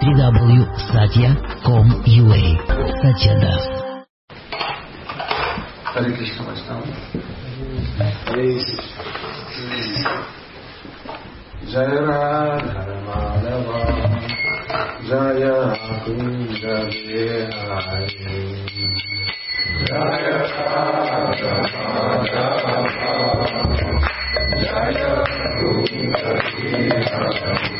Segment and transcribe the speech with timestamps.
[0.00, 2.40] www.satya.com.ua
[3.02, 3.64] Satya Das.
[5.84, 6.54] Hare Krishna.
[11.70, 13.78] Jaya Radha Madhava
[15.06, 15.54] Jaya
[16.02, 18.08] Kunja Vihari
[19.86, 22.74] Jaya Radha Madhava
[24.64, 25.12] Jaya
[25.60, 27.79] Kunja Vihari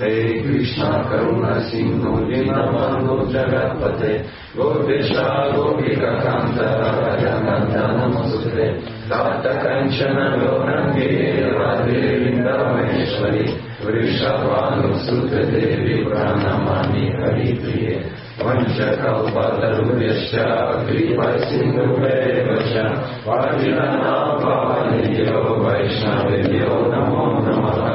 [0.00, 0.10] हे
[0.42, 4.12] कृष्णा करुणा सिंधु दीनबंधु जगत्पते
[4.56, 6.58] गोपेशा गोपिकान्त
[7.22, 8.68] जनन्दनमसुते
[9.10, 11.10] कान्तकञ्चन गौरङ्गे
[11.58, 13.44] राधे वृन्दावनेश्वरि
[13.84, 17.94] वृषभानुसुते देवि प्राणमानि हरिप्रिये
[18.40, 20.34] पञ्चकल्पतरुभ्यश्च
[20.88, 22.74] कृपसिन्धुभ्येवश्च
[23.26, 24.50] पाटिलनाभानिभ्यो
[25.64, 27.89] वैष्णवेभ्यो नमो नमः।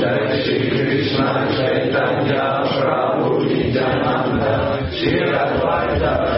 [0.00, 6.33] Krishna Chaitanya Prabhu Nityananda Shira Advaita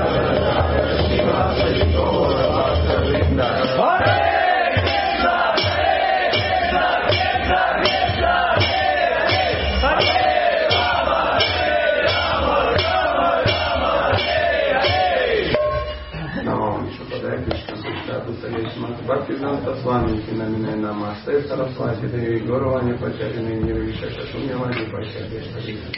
[19.37, 25.93] Бхактиданта Свами Кинамине Намасте Сарасвати Деви Горовани Пачарины Нирвиша Шашуньявани Пачари Шарина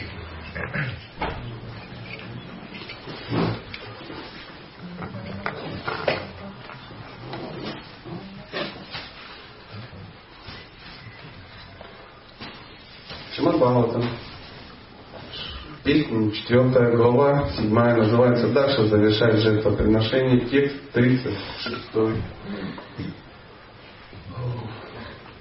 [13.35, 14.03] Шимат Бхагаватам.
[15.85, 22.19] Песня, четвертая глава, седьмая, называется Даша, завершает жертвоприношение, текст 36.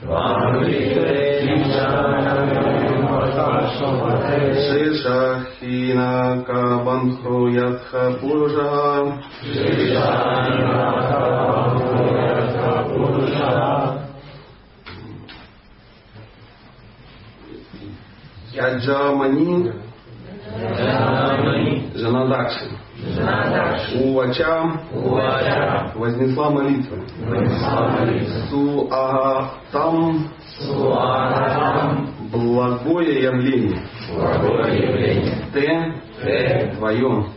[0.00, 1.36] Кантая Трахина Твам лице
[5.58, 6.76] Хишананга
[22.28, 22.66] Макха
[23.13, 23.77] Жена
[24.93, 26.97] Увача вознесла молитву.
[30.59, 32.07] Суагатам.
[32.31, 33.81] Благое явление.
[35.53, 35.93] Те
[36.77, 37.27] твоем.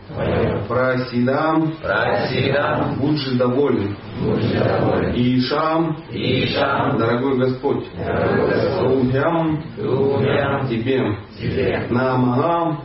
[1.81, 3.95] Прасидам будь же доволен.
[5.15, 5.97] Ишам.
[6.97, 7.85] Дорогой Господь.
[8.77, 9.63] Сумхям
[10.69, 11.17] тебе.
[11.89, 12.79] Намагам.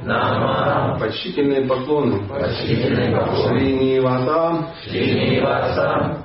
[0.99, 2.23] Почтительные поклоны.
[4.89, 6.25] Шриниваса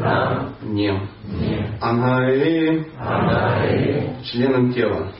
[0.00, 1.08] Нам нем.
[1.80, 2.86] Ангаре
[4.24, 5.12] членом тела.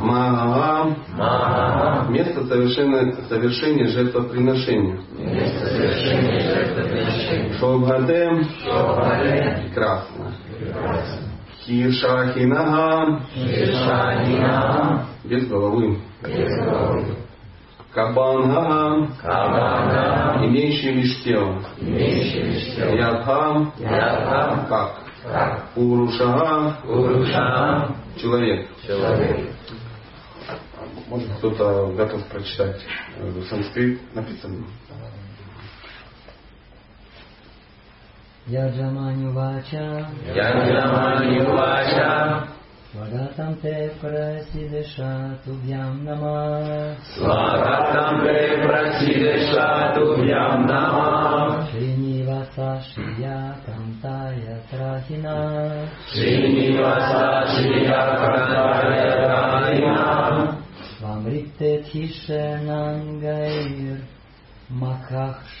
[0.00, 0.96] Мага.
[2.10, 5.00] Место совершения, совершения жертвоприношения.
[7.58, 8.44] Шобхатем
[9.62, 10.32] прекрасно.
[11.64, 13.20] Хишахинага
[15.24, 15.98] без головы.
[17.92, 19.08] Кабанга
[20.44, 21.62] имеющий лишь тело.
[22.94, 23.72] Ядха
[24.68, 25.04] как?
[25.74, 26.76] Урушага
[28.16, 28.68] человек.
[31.08, 32.84] Может кто-то готов прочитать
[33.16, 34.66] э, санскрит написано?
[38.46, 42.57] Яджаманювача Яджаманювача Свагатам те
[42.88, 46.68] स्वगतं ते प्रसीदशाभ्यां नमः
[47.08, 55.36] स्वागतं ते प्रसीदशाभ्यां नमः श्रीनिवासा श्रिया कंता यत्राना
[56.14, 59.96] श्रीनिवासा श्रिया कृतायत्राधिना
[60.92, 63.52] स्वामृत्य शिषणाङ्गै
[64.80, 65.60] मखिष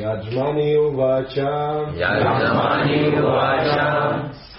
[0.00, 1.38] याजमाने उवाच।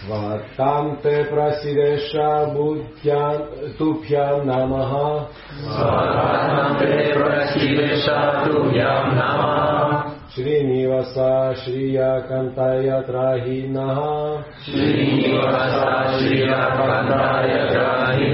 [0.10, 2.12] वाचा ते प्रसिदेश
[2.53, 3.39] बुद्ध्या
[3.79, 5.25] तुभ्यां नमः।
[5.62, 18.34] नामः प्रसीदशाभ्यां नाम। श्रीनिवासा श्रियाकान्तायत्राहिनः श्रीनिवासा श्रीयान्ताय राहि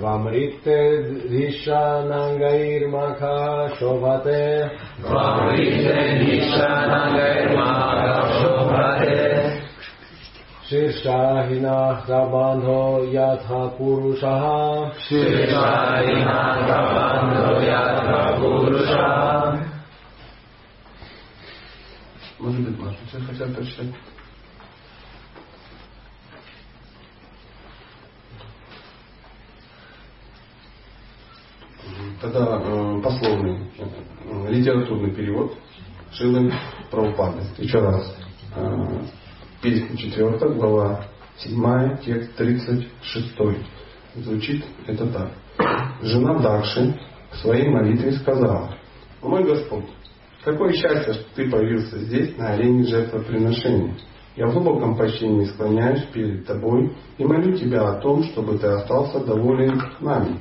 [0.00, 4.70] Vamrite Vishanangair Makha Shobhate
[5.02, 9.68] Vamrite Vishanangair Makha Shobhate
[10.68, 16.38] Shirshahina Rabandho Yatha Purushaha Shirshahina
[16.68, 19.28] Rabandho Yatha Purushaha
[22.38, 23.86] Bunu bir bahsetsen kaçar kaçar.
[32.20, 35.54] Тогда э, пословный, э, литературный перевод
[36.12, 36.52] Шилы
[36.90, 37.42] Прабхупады.
[37.58, 38.16] Еще раз.
[38.56, 39.02] Э,
[39.62, 41.06] песня 4, глава
[41.36, 43.36] 7, текст 36.
[44.16, 45.30] Звучит это так.
[46.02, 46.98] Жена Дакши
[47.30, 48.76] в своей молитве сказала,
[49.22, 49.84] «Мой Господь,
[50.44, 53.94] Какое счастье, что ты появился здесь, на арене жертвоприношения.
[54.36, 59.20] Я в глубоком почтении склоняюсь перед тобой и молю тебя о том, чтобы ты остался
[59.20, 60.38] доволен нами.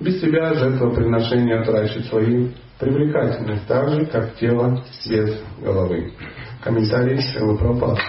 [0.00, 6.12] Без тебя жертвоприношение утрачивает свою привлекательность, так же, как тело без головы.
[6.62, 8.00] Комментарий Шилы Прабхупады.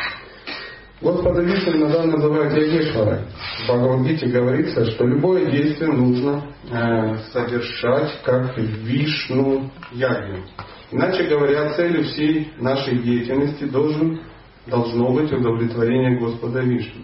[1.02, 3.20] Господа Вишну иногда называют Ягешварой.
[3.26, 10.44] В Бхагавадгите говорится, что любое действие нужно э, содержать как Вишну Ягью.
[10.92, 14.22] Иначе говоря, целью всей нашей деятельности должен,
[14.68, 17.02] должно быть удовлетворение Господа Вишну.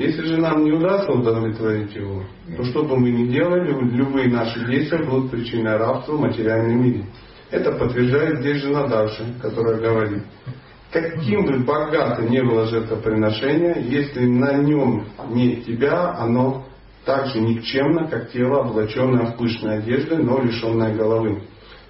[0.00, 2.22] Если же нам не удастся удовлетворить его,
[2.56, 7.04] то что бы мы ни делали, любые наши действия будут причиной рабства в материальном мире.
[7.50, 10.22] Это подтверждает здесь жена Даши, которая говорит,
[10.90, 16.64] каким бы богато ни было жертвоприношение, если на нем нет тебя, оно
[17.04, 21.42] так же никчемно, как тело, облаченное в пышной одежды, но лишенное головы.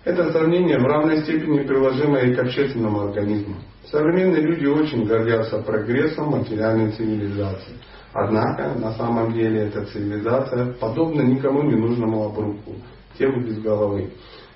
[0.02, 3.54] Это сравнение в равной степени приложимо и к общественному организму.
[3.88, 7.74] Современные люди очень гордятся прогрессом материальной цивилизации.
[8.12, 12.74] Однако, на самом деле, эта цивилизация подобна никому не нужному обрубку,
[13.16, 14.10] телу без головы.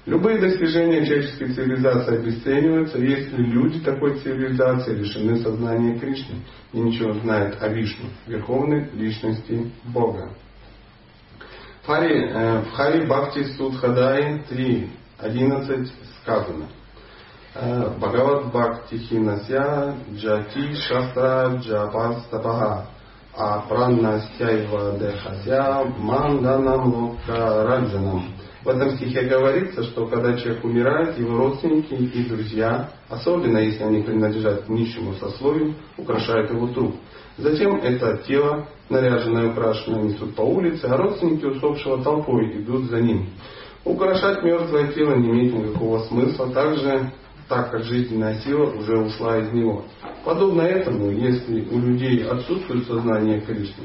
[0.07, 6.37] Любые достижения человеческой цивилизации обесцениваются, если люди такой цивилизации лишены сознания Кришны
[6.73, 10.31] и ничего знают о Вишну, верховной личности Бога.
[11.87, 16.67] Хари, э, в Хари Бхакти Судхадай 3 11 сказано.
[17.55, 22.89] Бхагават Бхакти Хинася Джати Шастра Джапастапаха
[23.37, 28.23] Апраннастяйва Дехася Манданам Лока Раджанам.
[28.65, 34.03] В этом стихе говорится, что когда человек умирает, его родственники и друзья, особенно если они
[34.03, 36.95] принадлежат нищему сословию, украшают его труп.
[37.37, 43.31] Затем это тело, наряженное украшенное, несут по улице, а родственники усопшего толпой идут за ним.
[43.85, 47.13] Украшать мертвое тело не имеет никакого смысла, также
[47.55, 49.85] так как жизненная сила уже ушла из него.
[50.25, 53.85] Подобно этому, если у людей отсутствует сознание Кришны,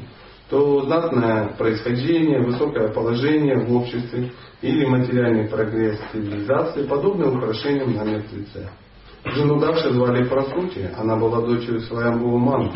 [0.49, 4.31] то знатное происхождение, высокое положение в обществе
[4.63, 8.71] или материальный прогресс цивилизации подобны украшениям на мертвеце.
[9.25, 12.71] Жену Дакши звали Прасути, она была дочерью Сваямбува Мана.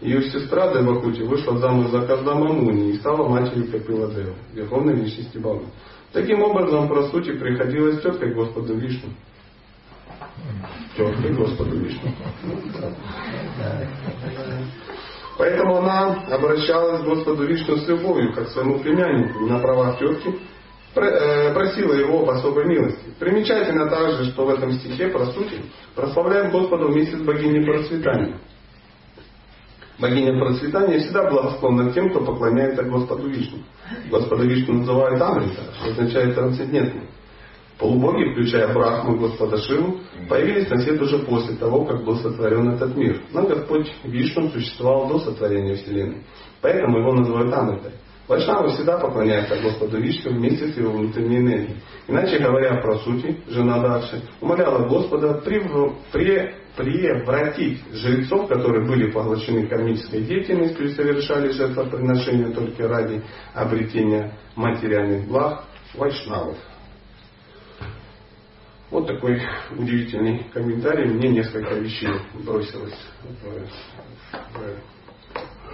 [0.00, 5.36] Ее сестра Девакути вышла замуж за Каздама Муни и стала матерью Капила Дева, верховной личности
[5.36, 5.66] Бога.
[6.12, 9.10] Таким образом, по сути, приходилось теткой Господу Вишну.
[10.96, 12.10] Теткой Господу Вишну.
[15.38, 20.36] Поэтому она обращалась к Господу Вишну с любовью, как к своему племяннику, на правах тетки,
[20.96, 23.04] э, просила его об особой милости.
[23.20, 25.62] Примечательно также, что в этом стихе, по сути,
[25.94, 28.38] прославляет Господа вместе с богиней процветания.
[30.00, 33.58] Богиня процветания всегда благосклонна тем, кто поклоняется Господу Вишну.
[34.10, 37.08] Господа Вишну называют Амрита, что означает трансцендентный.
[37.78, 42.70] Полубоги, включая Брахму и Господа Шиву, появились на свет уже после того, как был сотворен
[42.70, 43.22] этот мир.
[43.32, 46.24] Но Господь Вишну существовал до сотворения Вселенной.
[46.60, 47.92] Поэтому его называют Амритой.
[48.26, 51.76] Вайшнавы всегда поклоняются Господу Вишну вместе с его внутренней энергией.
[52.08, 55.34] Иначе говоря про сути, жена Дакши умоляла Господа
[56.76, 63.22] превратить жрецов, которые были поглощены кармической деятельностью и совершали жертвоприношения только ради
[63.54, 66.56] обретения материальных благ, вайшнавов.
[68.90, 69.42] Вот такой
[69.76, 71.10] удивительный комментарий.
[71.10, 72.08] Мне несколько вещей
[72.42, 73.44] бросилось в,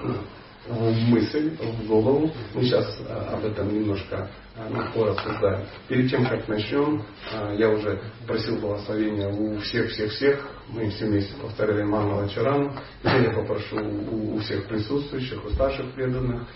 [0.02, 2.32] в, в мысль, в голову.
[2.54, 5.64] Мы сейчас а, об этом немножко а, рассуждаем.
[5.86, 10.48] Перед тем, как начнем, а, я уже просил благословения у всех-всех-всех.
[10.70, 12.72] Мы все вместе повторяли Мангала Чарану.
[13.00, 16.48] Теперь я попрошу у всех присутствующих, у старших преданных,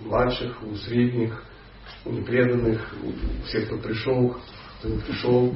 [0.00, 1.44] младших, у средних,
[2.06, 4.34] у непреданных, у всех, кто пришел,
[4.78, 5.54] кто не пришел,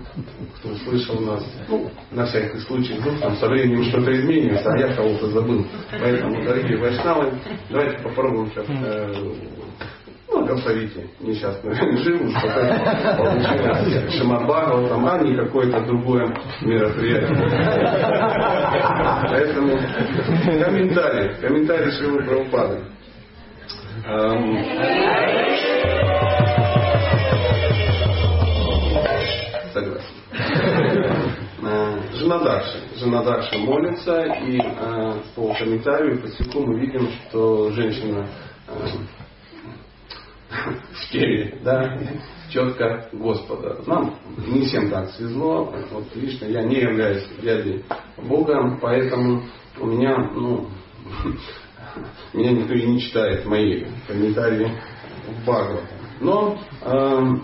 [0.58, 1.44] кто услышал нас.
[1.68, 5.64] Ну, на всякий случай, ну, там со временем что-то изменится, а я кого-то забыл.
[5.90, 7.32] Поэтому, дорогие вайшнавы,
[7.70, 9.14] давайте попробуем сейчас э,
[10.28, 12.54] ну, благословите несчастную живу, чтобы
[13.16, 17.36] получилось Шамабхагава, там, а не какое-то другое мероприятие.
[19.28, 19.78] Поэтому
[20.64, 22.80] комментарий, комментарий Шивы Прабхупады.
[32.96, 38.26] Жена Дакши молится, и э, по комментарию, по стиху мы видим, что женщина
[38.68, 38.86] э,
[40.94, 41.98] в теле, да,
[42.48, 43.82] четко Господа.
[43.86, 44.14] Нам
[44.46, 45.74] не всем так свезло.
[45.90, 47.84] Вот лично я не являюсь дядей
[48.16, 49.42] Бога, поэтому
[49.78, 50.68] у меня, ну,
[52.32, 54.72] меня никто и не читает мои комментарии
[55.28, 55.88] в Бхагавата.
[56.20, 57.34] Но э,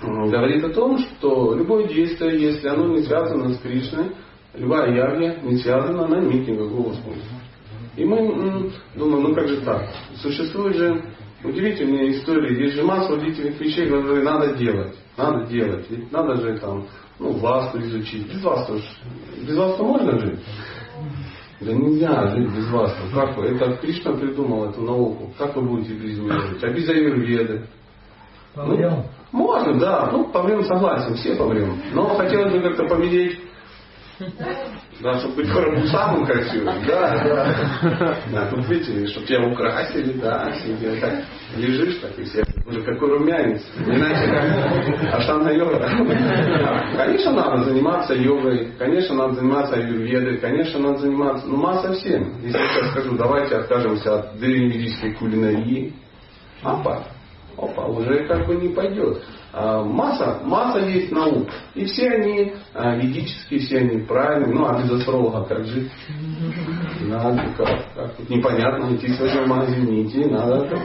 [0.00, 4.12] говорит о том, что любое действие, если оно не связано с Кришной,
[4.54, 7.40] любая явля не связана, она не имеет никакого смысла.
[7.96, 9.88] И мы думаем, ну как же так?
[10.16, 11.02] Существует же
[11.42, 14.94] удивительные истории, есть же масса удивительных вещей, которые надо делать.
[15.16, 15.86] Надо делать.
[15.88, 16.86] Ведь надо же там,
[17.18, 18.30] ну, васту изучить.
[18.30, 18.78] Без васту,
[19.46, 20.40] без васту можно жить?
[21.60, 23.00] Да нельзя жить без васту.
[23.14, 23.46] Как вы?
[23.46, 25.32] Это Кришна придумал эту науку.
[25.38, 26.62] Как вы будете без нее жить?
[26.62, 27.66] А без аюрведы?
[28.56, 29.04] Помрем.
[29.32, 30.08] Ну, можно, да.
[30.10, 31.80] Ну, помрем согласен, все помрем.
[31.92, 33.38] Но хотелось бы как-то помереть
[35.00, 36.74] да, чтобы быть самым красивым.
[36.86, 38.18] Да, да.
[38.32, 41.22] Да, тут видите, чтобы тебя украсили, да, себе так
[41.54, 42.42] лежишь, так и все.
[42.64, 43.62] Уже какой румянец.
[43.78, 45.90] Иначе как аштанга йога.
[46.96, 52.40] Конечно, надо заниматься йогой, конечно, надо заниматься аюрведой, конечно, надо заниматься, ну, масса всем.
[52.42, 55.92] Если я сейчас скажу, давайте откажемся от древнемедической кулинарии,
[56.62, 57.04] опа,
[57.58, 59.22] опа, уже как бы не пойдет.
[59.52, 61.48] А, масса, масса есть наук.
[61.74, 64.54] И все они а, ведические, все они правильные.
[64.54, 65.90] Ну, а без астролога как жить?
[67.02, 70.78] Надо, как, как непонятно, идти сегодня в магазин, идти, надо.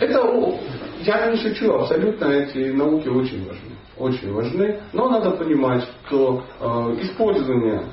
[0.00, 0.58] Это,
[1.04, 3.72] я не шучу, абсолютно эти науки очень важны.
[3.96, 4.80] Очень важны.
[4.92, 7.84] Но надо понимать, что э, использование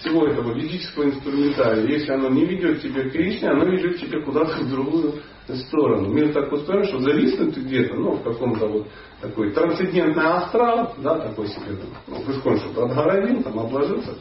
[0.00, 4.62] всего этого ведического инструментария, если оно не ведет тебя к Кришне, оно ведет тебя куда-то
[4.62, 5.14] в другую
[5.48, 6.08] сторону.
[6.08, 8.88] Мир так устроен, что зависнуть ты где-то, ну, в каком-то вот
[9.20, 11.76] такой трансцендентный астрал, да, такой себе,
[12.06, 14.14] ну, в искон что-то отгородил, там, обложился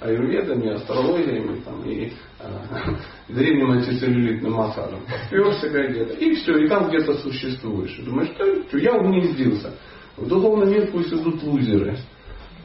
[0.00, 2.92] аюрведами, астрологиями, там, и э,
[3.28, 5.00] древним антицеллюлитным массажем.
[5.30, 7.98] Пьешь себя где-то, и все, и там где-то существуешь.
[7.98, 8.30] И думаешь,
[8.68, 9.74] что я угнездился.
[10.16, 11.98] В духовный мир пусть идут лузеры.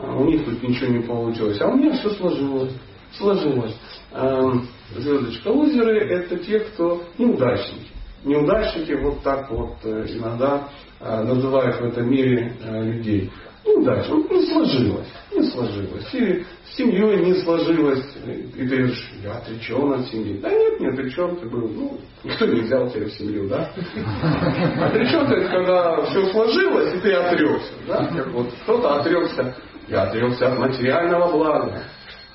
[0.06, 1.60] А у них тут ничего не получилось.
[1.62, 2.74] А у меня все сложилось.
[3.18, 3.76] Сложилось.
[4.12, 7.88] Эм, звездочка лузеры это те, кто неудачники.
[8.26, 13.32] Неудачники вот так вот э, иногда э, называют в этом мире э, людей.
[13.66, 14.16] Неудачно.
[14.16, 15.08] Ну, не сложилось.
[15.32, 16.13] Не сложилось.
[16.13, 18.04] Или с семьей не сложилось.
[18.26, 20.38] И ты говоришь, я отречен от семьи.
[20.42, 21.38] Да нет, не отречен.
[21.38, 23.72] Ты был, ну, никто не взял тебя в семью, да?
[24.86, 27.74] Отречен это когда все сложилось, и ты отрекся.
[27.88, 28.06] Да?
[28.08, 29.56] Как вот кто-то отрекся
[29.88, 31.84] я отрекся от материального блага.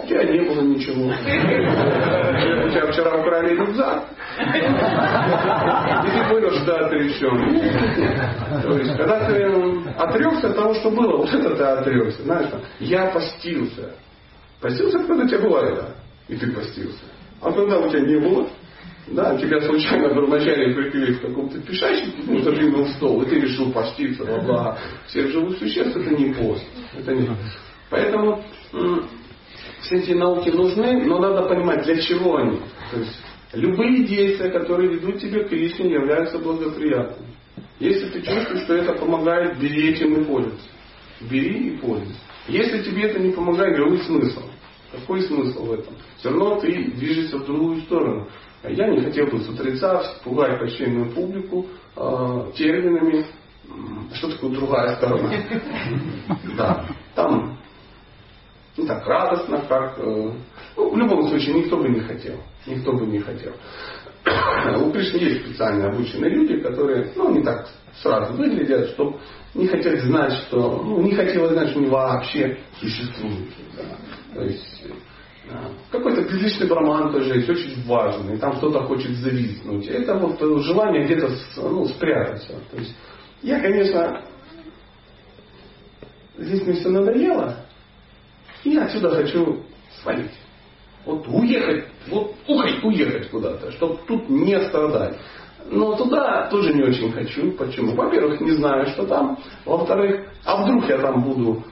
[0.00, 1.06] У тебя не было ничего.
[1.06, 4.04] У тебя вчера украли рюкзак.
[4.38, 8.62] И ты понял, что ты отречен.
[8.62, 9.42] То есть, когда ты
[9.96, 12.22] отрекся от того, что было, вот это ты отрекся.
[12.22, 13.94] Знаешь, я постился.
[14.60, 15.94] Постился, когда у тебя было это.
[16.28, 17.04] И ты постился.
[17.40, 18.48] А когда у тебя не было,
[19.12, 24.24] да, тебя случайно бормочали прикрыли в каком-то пешащике, ну, задвинул стол, и ты решил поститься,
[24.24, 26.64] бла бла Всех живых существ это не пост.
[26.96, 27.28] Это не.
[27.90, 28.42] Поэтому
[29.80, 32.60] все эти науки нужны, но надо понимать, для чего они.
[32.90, 33.20] То есть
[33.54, 37.32] любые действия, которые ведут тебя к Кришне, являются благоприятными.
[37.80, 40.68] Если ты чувствуешь, что это помогает, бери этим и пользуйся.
[41.20, 42.20] Бери и пользуйся.
[42.48, 44.42] Если тебе это не помогает, какой смысл?
[44.90, 45.94] Какой смысл в этом?
[46.16, 48.28] Все равно ты движешься в другую сторону.
[48.64, 51.66] Я не хотел с утреца пугать почтенную публику
[51.96, 53.26] э, терминами,
[54.14, 55.32] что такое другая сторона.
[56.56, 57.58] Да, там
[58.76, 59.98] не так радостно, как...
[59.98, 60.32] Э,
[60.76, 62.36] ну, в любом случае, никто бы не хотел.
[62.66, 63.52] Никто бы не хотел.
[64.86, 67.68] У Кришны есть специально обученные люди, которые, ну, не так
[68.02, 69.18] сразу выглядят, чтобы
[69.54, 73.50] не хотели знать, что, ну, не хотелось знать, что они вообще существуют.
[73.76, 73.96] Да.
[74.34, 74.84] То есть
[75.90, 79.86] какой-то приличный браман тоже есть, очень важный, и там кто-то хочет зависнуть.
[79.86, 82.54] Это вот желание где-то ну, спрятаться.
[82.70, 82.94] То есть
[83.42, 84.22] я, конечно,
[86.36, 87.56] здесь мне все надоело,
[88.64, 89.62] и отсюда хочу
[90.02, 90.32] свалить.
[91.04, 95.18] Вот уехать, вот уехать, уехать куда-то, чтобы тут не страдать.
[95.70, 97.52] Но туда тоже не очень хочу.
[97.52, 97.94] Почему?
[97.94, 99.38] Во-первых, не знаю, что там.
[99.64, 101.62] Во-вторых, а вдруг я там буду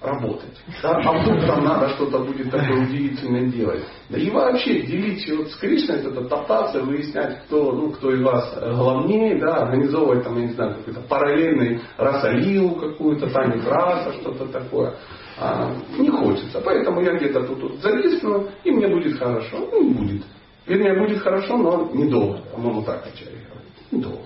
[0.00, 0.56] работать.
[0.82, 1.00] Да?
[1.04, 3.82] А вдруг там надо что-то будет такое удивительное делать.
[4.08, 8.56] Да и вообще делить вот с Кришной, это топтаться, выяснять, кто, ну, кто из вас
[8.60, 14.94] главнее, да, организовывать там, я не знаю, какой-то параллельный расалил какую-то, танец раса, что-то такое.
[15.40, 16.60] А, не хочется.
[16.64, 19.68] Поэтому я где-то тут, тут зависну, и мне будет хорошо.
[19.72, 20.22] Ну, будет.
[20.66, 22.40] Вернее, будет хорошо, но недолго.
[22.52, 23.72] По-моему, так Ачарья говорит.
[23.90, 24.22] Недолго.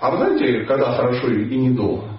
[0.00, 2.09] А вы знаете, когда хорошо и недолго?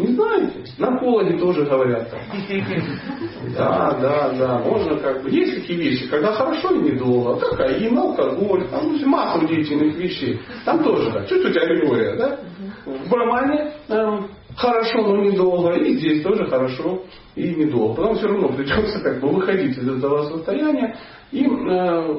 [0.00, 0.64] Не знаете?
[0.78, 2.20] Наркологи тоже говорят так.
[3.56, 4.58] Да, да, да.
[4.58, 5.30] Можно как бы.
[5.30, 7.40] Есть такие вещи, когда хорошо и недолго.
[7.40, 10.40] Кокаин, алкоголь, там массу удивительных вещей.
[10.64, 11.26] Там тоже так.
[11.26, 12.38] Чуть-чуть аллегория, да?
[12.84, 15.72] В Брамане эм, хорошо, но недолго.
[15.74, 17.02] И здесь тоже хорошо
[17.34, 17.94] и недолго.
[17.94, 20.96] Потом все равно придется как бы выходить из этого состояния
[21.32, 22.16] и э,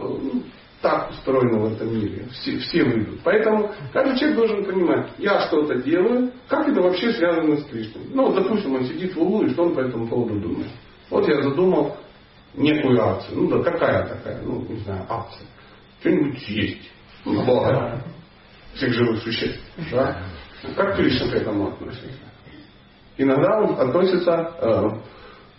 [0.81, 2.27] так устроено в этом мире.
[2.31, 3.19] Все, все выйдут.
[3.23, 8.03] Поэтому каждый человек должен понимать, я что-то делаю, как это вообще связано с Кришной.
[8.13, 10.71] Ну, допустим, он сидит в углу, и что он по этому поводу думает.
[11.09, 11.97] Вот я задумал
[12.55, 13.41] некую акцию.
[13.41, 15.47] Ну да, какая такая, ну, не знаю, акция.
[15.99, 16.89] Что-нибудь есть.
[17.25, 18.03] Ну, благо
[18.73, 19.61] всех живых существ.
[19.91, 20.23] Да?
[20.75, 22.07] Как Кришна к этому относится?
[23.17, 24.89] Иногда он относится э,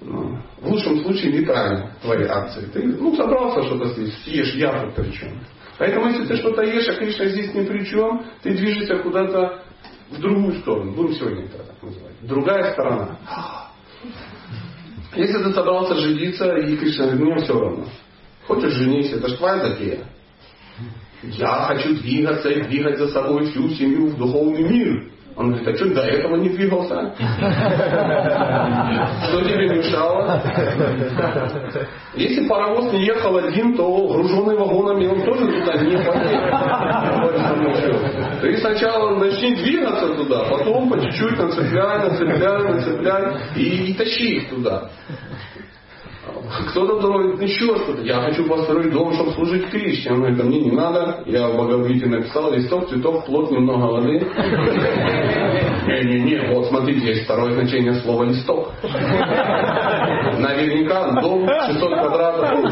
[0.04, 2.66] в лучшем случае нейтрально твои акции.
[2.72, 5.40] Ты ну, собрался что-то здесь, съешь, я тут при чем.
[5.78, 9.64] Поэтому если ты что-то ешь, а Кришна здесь ни при чем, ты движешься куда-то
[10.10, 10.92] в другую сторону.
[10.92, 12.12] Будем сегодня это так называть.
[12.22, 13.18] Другая сторона.
[15.14, 17.86] Если ты собрался жениться, и Кришна говорит, мне все равно.
[18.46, 20.06] Хочешь жениться, это же твоя затея.
[21.22, 25.11] Я хочу двигаться и двигать за собой всю семью в духовный мир.
[25.34, 27.14] Он говорит, а что до этого не двигался?
[29.28, 30.42] Что тебе мешало?
[32.14, 36.52] Если паровоз не ехал один, то груженный вагонами он тоже туда не поедет.
[38.42, 44.50] Ты сначала начни двигаться туда, потом по чуть-чуть нацепляй, нацепляй, нацепляй и, и тащи их
[44.50, 44.90] туда.
[46.70, 48.02] Кто-то думает, еще что-то.
[48.02, 50.12] Я хочу построить дом, чтобы служить Кришне.
[50.12, 51.22] Он говорит, мне не надо.
[51.26, 54.18] Я в Бхагавите написал листок, цветов, плод, немного воды.
[55.86, 58.68] Не-не-не, вот смотрите, есть второе значение слова листок.
[60.38, 62.64] Наверняка дом 600 квадратов.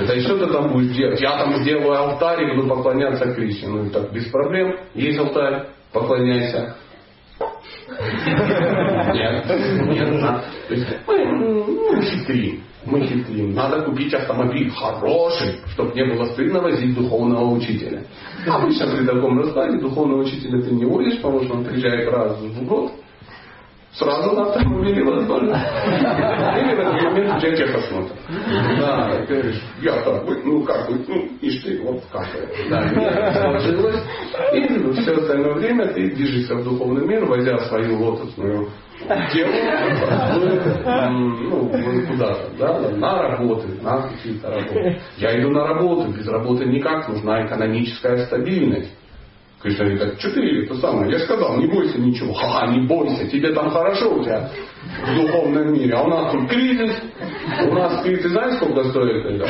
[0.00, 1.20] Это и что ты там будешь делать?
[1.20, 3.68] Я там сделаю алтарь и буду поклоняться Кришне.
[3.68, 4.76] Ну так без проблем.
[4.94, 6.76] Есть алтарь, поклоняйся.
[7.90, 9.46] Нет,
[9.92, 10.44] нет.
[10.68, 11.24] То есть мы,
[11.64, 13.54] мы хитрим, мы хитрим.
[13.54, 18.04] Надо купить автомобиль хороший, чтобы не было стыдно возить духовного учителя.
[18.46, 22.64] Обычно при таком раскладе духовного учителя ты не водишь, потому что он приезжает раз в
[22.66, 22.92] год,
[23.92, 25.60] Сразу на автомобиле возможно.
[26.56, 28.12] Или в этот момент у тебя техосмотр.
[28.78, 32.70] Да, говоришь, я так быть, ну как быть, ну ишь ты, вот как это.
[32.70, 34.00] Да, сложилось.
[34.54, 38.68] И все остальное время ты движешься в духовный мир, возя свою лотосную
[39.32, 39.52] делу
[41.10, 41.70] ну,
[42.06, 45.00] куда-то, да, на работы, на какие-то работы.
[45.16, 48.96] Я иду на работу, без работы никак, нужна экономическая стабильность.
[49.62, 52.32] Кришна говорит, что ты это самое, я сказал, не бойся ничего.
[52.32, 54.50] Ха, не бойся, тебе там хорошо у тебя
[55.06, 55.94] в духовном мире.
[55.94, 56.96] А у нас тут кризис,
[57.68, 59.48] у нас кризис, знаешь, сколько стоит это?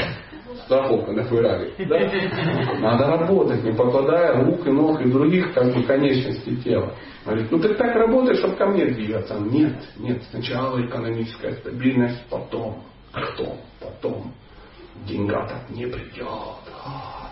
[0.71, 1.73] страховка на Феррари.
[1.79, 2.79] Да?
[2.79, 6.95] Надо работать, не покладая рук и ног и других как бы конечностей тела.
[7.25, 9.35] Говорит, ну ты так работаешь, чтобы ко мне двигаться.
[9.39, 14.33] Нет, нет, сначала экономическая стабильность, потом, потом, потом.
[15.07, 16.27] Деньга так не придет.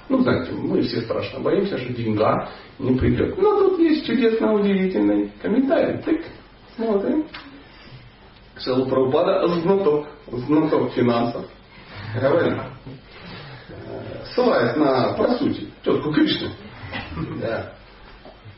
[0.08, 3.36] Ну, знаете, мы все страшно боимся, что деньга не придет.
[3.36, 5.98] Но тут есть чудесно удивительный комментарий.
[6.02, 6.16] Так,
[6.76, 7.26] смотрим.
[8.56, 11.46] Шилу Прабхупада знаток, знаток финансов.
[12.20, 12.54] Говорит,
[14.32, 16.50] ссылаясь на про сути, тетку Кришны.
[17.40, 17.74] Да.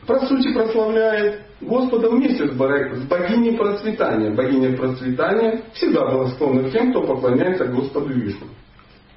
[0.07, 4.31] Про сути прославляет Господа вместе с, богиней процветания.
[4.31, 8.47] Богиня процветания всегда была склонна к тем, кто поклоняется Господу Вишну.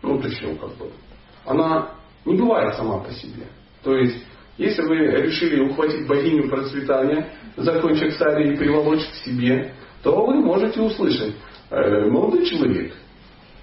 [0.02, 0.90] Ну, еще как бы.
[1.46, 1.90] Она
[2.24, 3.46] не бывает сама по себе.
[3.82, 4.24] То есть,
[4.56, 10.80] если вы решили ухватить богиню процветания, закончив сари и приволочь к себе, то вы можете
[10.80, 11.34] услышать,
[11.70, 12.92] э, молодой человек,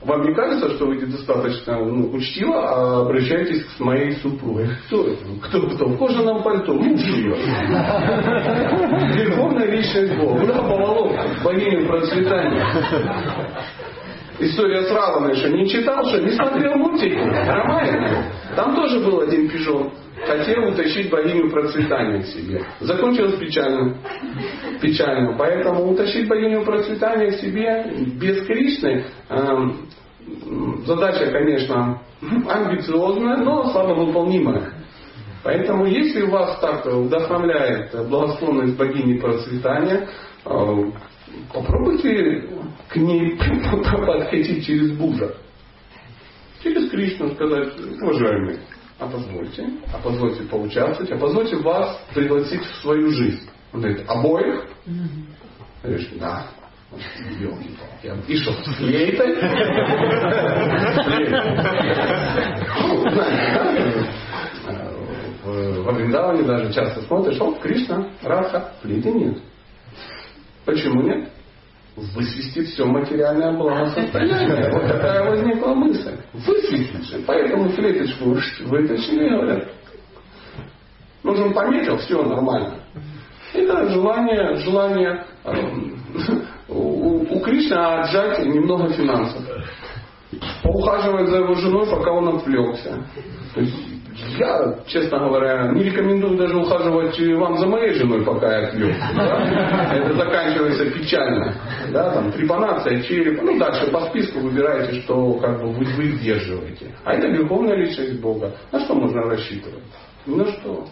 [0.01, 4.69] вам не кажется, что вы достаточно ну, учтиво а обращаетесь к моей супруге?
[4.87, 5.23] Кто это?
[5.43, 5.85] Кто кто?
[5.89, 6.73] В кожаном пальто.
[6.73, 7.35] Муж ее.
[9.15, 10.39] Верховная личность Бога.
[10.39, 11.13] Куда поволок?
[11.43, 12.65] Богиню процветания.
[14.41, 17.15] История с Раваной, что не читал, что не смотрел мультики?
[17.15, 18.25] Роман.
[18.55, 19.91] Там тоже был один пижон.
[20.25, 22.63] Хотел утащить богиню процветания к себе.
[22.79, 23.97] Закончилось печально.
[24.81, 25.37] Печально.
[25.37, 29.87] Поэтому утащить богиню процветания к себе без Кришны эм,
[30.85, 34.73] задача, конечно, амбициозная, но слабо выполнимая.
[35.43, 40.07] Поэтому, если вас так вдохновляет благословность богини процветания,
[40.45, 40.83] э,
[41.53, 42.47] попробуйте
[42.87, 45.35] к ней подходить через Бужа.
[46.63, 48.59] Через Кришну сказать, уважаемый,
[48.99, 53.49] а позвольте, а позвольте поучаствовать, а позвольте вас пригласить в свою жизнь.
[53.73, 54.67] Он говорит, обоих?
[55.81, 56.47] Говоришь, да.
[57.39, 58.13] Елки-палки.
[58.27, 59.35] И что, с флейтой?
[65.81, 69.37] Во Вриндаване даже часто смотришь, о, Кришна, Радха, флейты нет.
[70.65, 71.29] Почему нет?
[71.95, 74.71] высвистит все материальное благосостояние.
[74.71, 76.15] Вот такая возникла мысль.
[76.33, 77.23] Высвистить же.
[77.25, 79.67] Поэтому флеточку вытащили говорят,
[81.23, 82.75] нужен пометил, все нормально.
[83.53, 85.25] Это желание, желание
[86.69, 89.41] у, у Кришны отжать немного финансов.
[90.63, 93.05] Поухаживать за его женой, пока он отвлекся.
[93.53, 94.00] То есть
[94.37, 98.95] я, честно говоря, не рекомендую даже ухаживать вам за моей женой, пока я отвлек.
[99.15, 99.93] Да?
[99.93, 101.55] Это заканчивается печально.
[101.91, 103.43] Да, там, трепанация черепа.
[103.43, 106.93] Ну, дальше по списку выбираете, что как бы вы, вы сдерживаете.
[107.03, 108.51] А это верховная личность Бога.
[108.71, 109.83] На что можно рассчитывать?
[110.25, 110.85] Ни на что.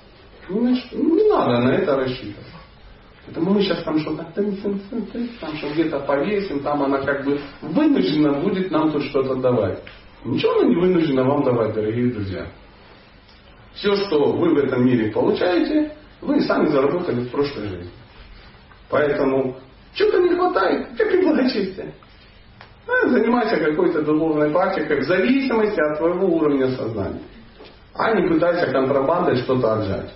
[0.49, 0.97] Ни на что.
[0.97, 2.45] Ну, не надо на это рассчитывать.
[3.25, 8.71] Поэтому мы сейчас там что-то там что где-то повесим, там она как бы вынуждена будет
[8.71, 9.83] нам тут что-то давать.
[10.25, 12.47] Ничего она не вынуждена вам давать, дорогие друзья.
[13.75, 17.91] Все, что вы в этом мире получаете, вы сами заработали в прошлой жизни.
[18.89, 19.55] Поэтому
[19.93, 21.93] что-то не хватает, как и благочестие.
[23.07, 27.21] Занимайся какой-то духовной практикой в зависимости от твоего уровня сознания.
[27.93, 30.11] А не пытайся контрабандой что-то отжать.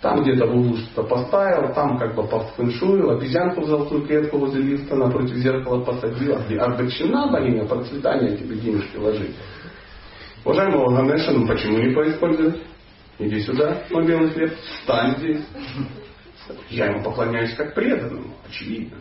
[0.00, 4.62] Там где-то в углу что-то поставил, там как бы подфэншуил, обезьянку в золотую клетку возле
[4.62, 6.36] лифта напротив зеркала посадил.
[6.36, 9.34] А дочина богиня процветания тебе денежки ложить.
[10.44, 12.62] Уважаемый Ганеша, ну почему не поиспользовать?
[13.18, 15.46] Иди сюда, мой белый хлеб, встань здесь.
[16.68, 18.98] Я ему поклоняюсь как преданному, очевидно.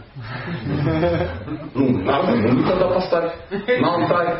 [1.73, 4.39] Ну, надо, ну тогда поставь на алтарь.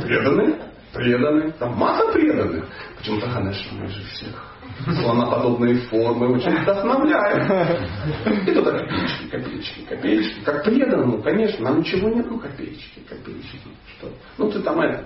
[0.00, 0.56] Преданный,
[0.92, 1.52] преданный.
[1.52, 2.66] Там масса преданных.
[2.98, 7.78] Почему-то Ханеш же всех слоноподобные формы очень вдохновляют.
[8.48, 10.44] И туда копеечки, копеечки, копеечки.
[10.44, 13.58] Как преданному, конечно, нам ничего нет, ну копеечки, копеечки.
[13.96, 14.10] Что?
[14.38, 15.04] Ну ты там это.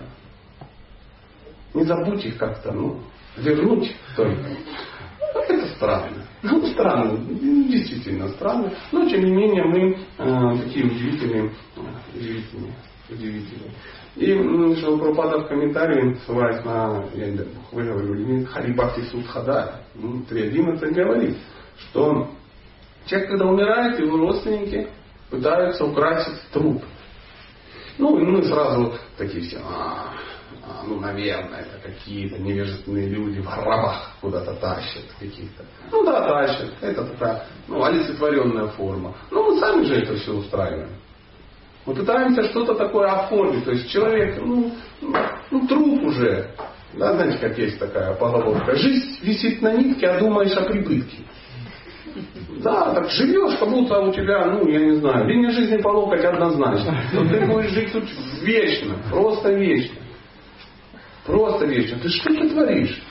[1.74, 3.02] Не забудь их как-то, ну,
[3.42, 4.48] вернуть только.
[5.34, 6.24] Это странно.
[6.42, 7.18] Ну, странно,
[7.68, 8.72] действительно странно.
[8.92, 11.52] Но, тем не менее, мы э, такие удивительные,
[12.14, 12.74] удивительные,
[13.10, 13.72] удивительные.
[14.16, 21.36] И что Пропада в комментарии, ссылаясь на, я выговорю, Харибахти Судхада, 3.11 говорит,
[21.76, 22.28] что
[23.06, 24.88] человек, когда умирает, его родственники
[25.30, 26.82] пытаются украсить труп.
[27.98, 30.12] Ну, и мы сразу такие все, а,
[30.86, 35.64] ну, наверное, это какие-то невежественные люди в гробах куда-то тащат каких-то.
[35.90, 36.70] Ну да, тащат.
[36.80, 39.14] Это такая, ну, олицетворенная форма.
[39.30, 40.90] Ну, мы сами же это все устраиваем.
[41.86, 43.64] Мы пытаемся что-то такое оформить.
[43.64, 44.72] То есть человек, ну,
[45.50, 46.50] ну труп уже.
[46.94, 48.74] Да, знаете, как есть такая поговорка.
[48.76, 51.18] Жизнь висит на нитке, а думаешь о прибытке.
[52.62, 56.24] Да, так живешь, как будто у тебя, ну, я не знаю, линия жизни по локоть
[56.24, 56.98] однозначно.
[57.12, 58.04] Но ты будешь жить тут
[58.42, 59.96] вечно, просто вечно.
[61.28, 61.98] Просто вечно.
[61.98, 63.02] Ты что ты творишь?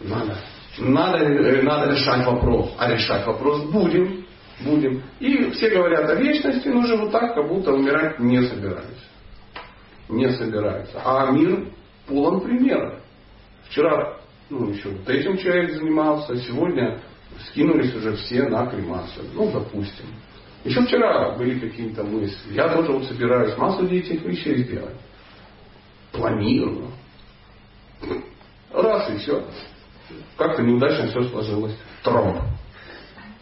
[0.00, 0.36] Надо.
[0.78, 2.74] Надо, э, надо решать вопрос.
[2.78, 4.26] А решать вопрос будем.
[4.60, 5.02] Будем.
[5.20, 9.04] И все говорят о вечности, но живут так, как будто умирать не собираются.
[10.10, 11.00] Не собираются.
[11.02, 11.72] А мир
[12.06, 13.00] полон примеров.
[13.70, 14.18] Вчера
[14.50, 17.00] ну, еще вот этим человек занимался, сегодня
[17.48, 19.28] скинулись уже все на кремацию.
[19.32, 20.04] Ну, допустим.
[20.62, 22.52] Еще вчера были какие-то мысли.
[22.52, 24.96] Я тоже вот собираюсь массу этих вещей сделать.
[26.12, 26.90] Планирую.
[28.72, 29.44] Раз и все.
[30.36, 31.76] Как-то неудачно все сложилось.
[32.02, 32.36] Тромб.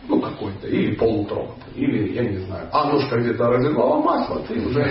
[0.08, 0.68] Ну, какой-то.
[0.68, 1.52] Или полутромб.
[1.74, 4.84] Или, я не знаю, анушка где-то разливала масло, ты уже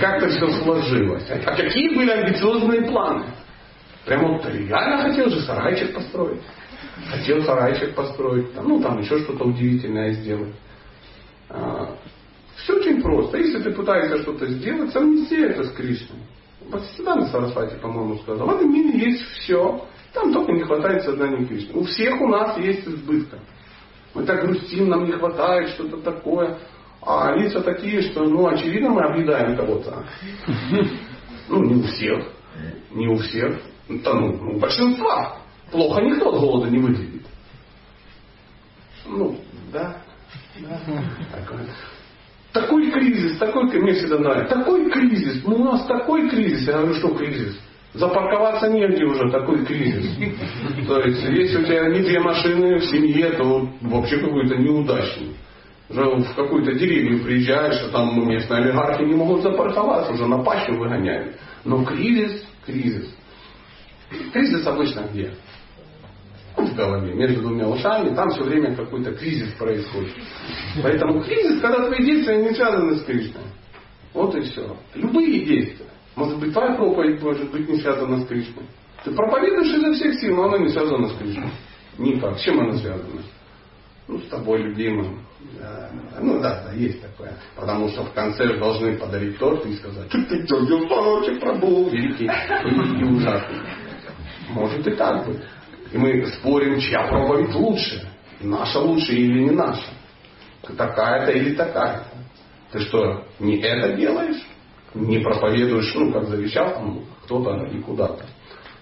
[0.00, 1.24] как-то все сложилось.
[1.30, 3.26] А какие были амбициозные планы?
[4.04, 6.42] Прямо вот реально хотел же сарайчик построить.
[7.10, 8.48] Хотел сарайчик построить.
[8.56, 10.54] Ну, там еще что-то удивительное сделать.
[11.48, 11.94] А,
[12.56, 13.38] все очень просто.
[13.38, 16.18] Если ты пытаешься что-то сделать, совмести это с Кришной.
[16.68, 19.86] Бхактисиданта Сарасвати, по-моему, сказал, в этом мире есть все.
[20.12, 21.74] Там только не хватает сознания Кришны.
[21.74, 23.38] У всех у нас есть избытка.
[24.14, 26.58] Мы так грустим, нам не хватает что-то такое.
[27.00, 30.04] А лица такие, что, ну, очевидно, мы объедаем кого-то.
[31.48, 32.24] Ну, не у всех.
[32.92, 33.60] Не у всех.
[33.88, 35.38] Да, ну, у большинства.
[35.70, 37.22] Плохо никто от голода не выглядит.
[39.06, 39.36] Ну,
[39.72, 39.96] да.
[42.52, 42.82] Такой.
[42.92, 47.08] кризис, такой, мне всегда нравится, такой кризис, ну у нас такой кризис, я говорю, что
[47.14, 47.58] кризис?
[47.94, 50.16] Запарковаться негде уже, такой кризис.
[50.86, 55.36] То есть, если у тебя не две машины в семье, то вообще какой-то неудачный.
[55.90, 60.72] Уже в какую-то деревню приезжаешь, а там местные олигархи не могут запарковаться, уже на пащу
[60.72, 61.36] выгоняют.
[61.64, 63.14] Но кризис, кризис.
[64.32, 65.34] Кризис обычно где?
[66.64, 70.14] В голове, между двумя ушами, там все время какой-то кризис происходит.
[70.82, 73.42] Поэтому кризис, когда твои действия не связаны с Кришной.
[74.14, 74.76] Вот и все.
[74.94, 75.86] Любые действия.
[76.14, 78.64] Может быть, твоя проповедь может быть не связана с Кришной.
[79.04, 81.50] Ты проповедуешь изо всех сил, но она не связана с Кришной.
[81.98, 82.38] Никак.
[82.38, 83.22] С чем она связана?
[84.08, 85.20] Ну, с тобой любимым.
[85.58, 85.90] Да.
[86.20, 87.36] Ну да, да, есть такое.
[87.56, 92.24] Потому что в конце должны подарить торт и сказать, ты ты что, звоночек пробыл, великий
[92.24, 93.58] и, и ужасный.
[94.50, 95.40] Может и так быть.
[95.92, 98.08] И мы спорим, чья проповедь лучше.
[98.40, 99.90] Наша лучше или не наша.
[100.62, 102.06] Такая-то или такая-то.
[102.72, 104.42] Ты что, не это делаешь?
[104.94, 108.24] Не проповедуешь, ну, как завещал там кто-то и куда-то.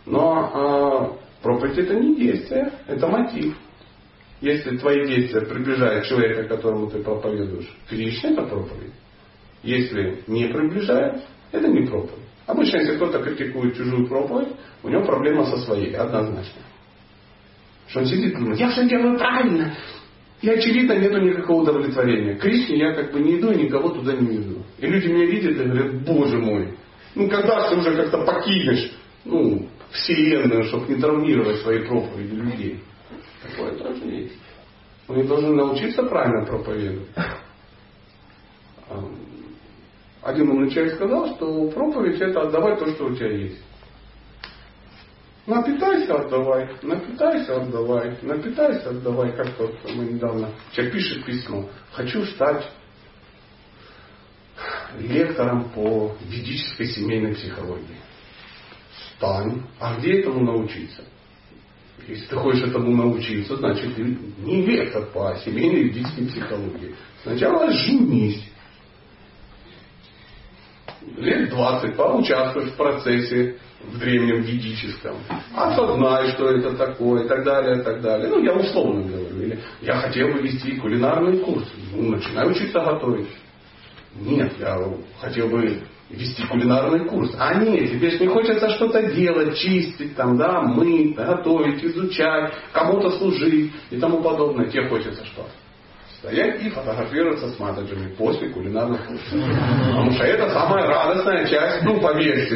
[0.07, 3.57] Но э, проповедь это не действие, это мотив.
[4.41, 8.95] Если твои действия приближают человека, которому ты проповедуешь, Кришне это проповедь.
[9.63, 12.25] Если не приближает, это не проповедь.
[12.47, 16.63] Обычно, если кто-то критикует чужую проповедь, у него проблема со своей, однозначно.
[17.91, 19.75] Что он сидит и думает, я все делаю правильно.
[20.43, 22.37] И очевидно нету никакого удовлетворения.
[22.37, 24.63] Кришне я как бы не иду и никого туда не веду.
[24.79, 26.75] И люди меня видят и говорят, боже мой,
[27.15, 28.93] ну когда ты уже как-то покинешь
[29.25, 32.81] ну, вселенную, чтобы не травмировать свои проповеди людей.
[33.43, 34.35] Такое тоже есть.
[35.09, 37.09] Мы должны научиться правильно проповедовать.
[40.23, 43.59] Один умный человек сказал, что проповедь это отдавать то, что у тебя есть.
[45.51, 49.33] Напитайся, отдавай, напитайся, отдавай, напитайся, отдавай.
[49.33, 51.69] Как вот мы недавно, человек пишет письмо.
[51.91, 52.71] Хочу стать
[55.01, 57.99] лектором по ведической семейной психологии.
[59.17, 59.65] Стань.
[59.81, 61.03] А где этому научиться?
[62.07, 66.95] Если ты хочешь этому научиться, значит ты не лектор по семейной ведической психологии.
[67.25, 68.49] Сначала женись
[71.17, 75.17] лет 20 поучаствуешь в процессе в древнем ведическом,
[75.55, 78.29] осознай, что это такое, и так далее, и так далее.
[78.29, 79.41] Ну, я условно говорю.
[79.43, 81.67] Или я хотел бы вести кулинарный курс.
[81.93, 83.31] Ну, начинай учиться готовить.
[84.15, 84.77] Нет, я
[85.21, 87.35] хотел бы вести кулинарный курс.
[87.39, 93.11] А нет, тебе же не хочется что-то делать, чистить, там, да, мыть, готовить, изучать, кому-то
[93.13, 94.67] служить и тому подобное.
[94.67, 95.47] Тебе хочется что?
[96.21, 99.33] Стоять и фотографироваться с матаджами после кулинарных курсов.
[99.33, 102.13] Потому что это самая радостная часть, ну, по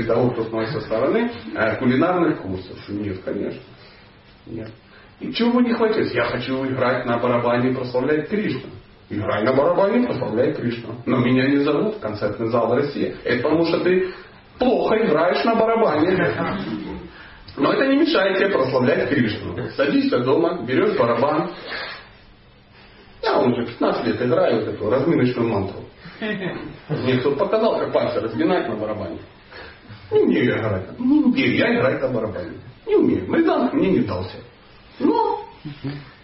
[0.07, 2.79] того, кто смотрит со стороны, э, кулинарных курсов.
[2.89, 3.63] Нет, конечно.
[4.47, 4.71] Нет.
[5.21, 6.13] И чего не хватит?
[6.13, 8.69] Я хочу играть на барабане и прославлять Кришну.
[9.09, 10.97] Играй на барабане прославляй Кришну.
[11.07, 13.17] Но меня не зовут в концертный зал России.
[13.25, 14.13] Это потому что ты
[14.59, 16.35] плохо играешь на барабане.
[17.57, 19.57] Но это не мешает тебе прославлять Кришну.
[19.77, 21.53] Садишься дома, берешь барабан,
[23.25, 25.81] я уже 15 лет играю вот эту разминочную мантру.
[26.21, 29.19] Мне кто-то показал, как пальцы разминать на барабане.
[30.11, 30.99] Не умею играть.
[30.99, 32.59] Не умею я играть на барабане.
[32.87, 33.31] Не умею.
[33.31, 34.37] Мриданг мне не дался.
[35.01, 35.45] Но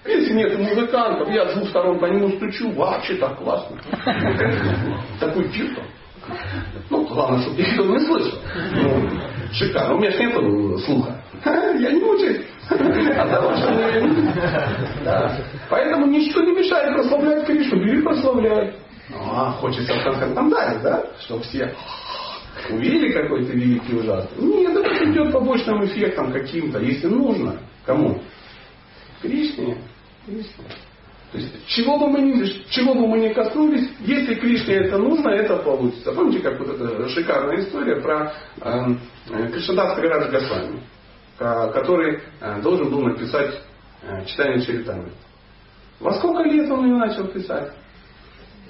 [0.05, 3.80] если нет музыкантов, я с двух сторон по нему стучу, вообще так классно.
[5.18, 5.82] Такой чисто.
[6.90, 8.38] Ну, главное, чтобы никто не слышал.
[8.74, 9.11] Ну,
[9.53, 9.94] шикарно.
[9.94, 11.22] У меня же нет слуха.
[11.44, 12.42] Я не мучаюсь.
[12.68, 13.26] А
[15.68, 17.84] Поэтому ничто не мешает прославлять Кришну.
[17.84, 18.74] Бери, прославляй.
[19.14, 21.05] А, хочется в конце скандалить, да?
[21.20, 21.74] Что все
[22.68, 24.44] увидели какой-то великий ужасный.
[24.44, 27.59] Нет, это идет побочным эффектом каким-то, если нужно.
[27.86, 28.20] Кому?
[29.22, 29.78] Кришне.
[30.26, 30.64] Кришне.
[31.32, 35.28] То есть, чего бы, мы ни, чего бы мы ни коснулись, если Кришне это нужно,
[35.30, 36.12] это получится.
[36.12, 40.82] Помните, как вот эта шикарная история про э, Кришнадас Кавирадж Госвами,
[41.38, 42.20] который
[42.62, 43.62] должен был написать
[44.26, 45.11] читание Чаритамы.
[46.01, 47.72] Во сколько лет он ее начал писать?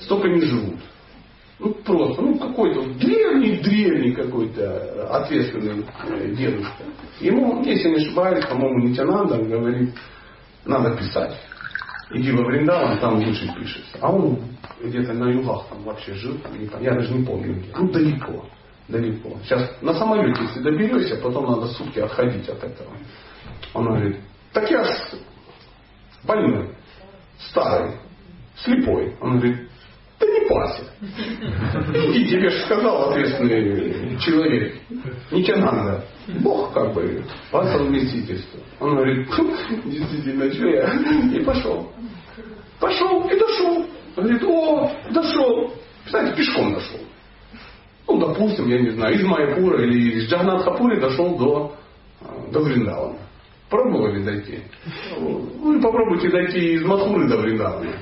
[0.01, 0.81] Столько не живут.
[1.61, 6.85] Ну, просто, ну, какой-то древний-древний какой-то ответственный э, дедушка.
[7.21, 9.95] Ему, если не ошибаюсь, по-моему, Нитянанда говорит,
[10.65, 11.39] надо писать.
[12.13, 13.99] Иди во Вриндаван, там лучше пишется.
[14.01, 14.41] А он
[14.83, 16.39] где-то на югах там вообще жил,
[16.81, 17.71] я даже не помню где.
[17.77, 18.47] Ну, далеко,
[18.89, 19.39] далеко.
[19.45, 22.91] Сейчас на самолете, если доберешься, потом надо сутки отходить от этого.
[23.75, 24.17] Он говорит,
[24.53, 24.85] так я
[26.25, 26.71] больной,
[27.51, 27.97] старый,
[28.57, 29.17] слепой.
[29.21, 29.69] Он говорит,
[30.19, 30.83] да не парься.
[31.95, 34.75] Иди, тебе же сказал ответственный человек.
[35.31, 36.05] Не тебе надо.
[36.41, 38.61] Бог как бы по совместительству.
[38.81, 39.29] Он говорит,
[39.87, 40.93] действительно, что я?
[41.33, 41.91] И пошел.
[42.79, 43.87] Пошел и дошел.
[44.17, 45.75] Говорит, о, дошел.
[46.05, 47.01] Кстати, пешком дошел.
[48.09, 51.77] Ну, допустим, я не знаю, из Майпура или из Джагнатхапури дошел до,
[52.51, 53.19] до Вриндавана.
[53.71, 54.59] Пробовали дойти?
[55.17, 57.93] Ну, попробуйте дойти из Махуры до Вриндавана.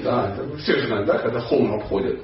[0.00, 2.20] Да, это, все же знают, да, когда холм обходят.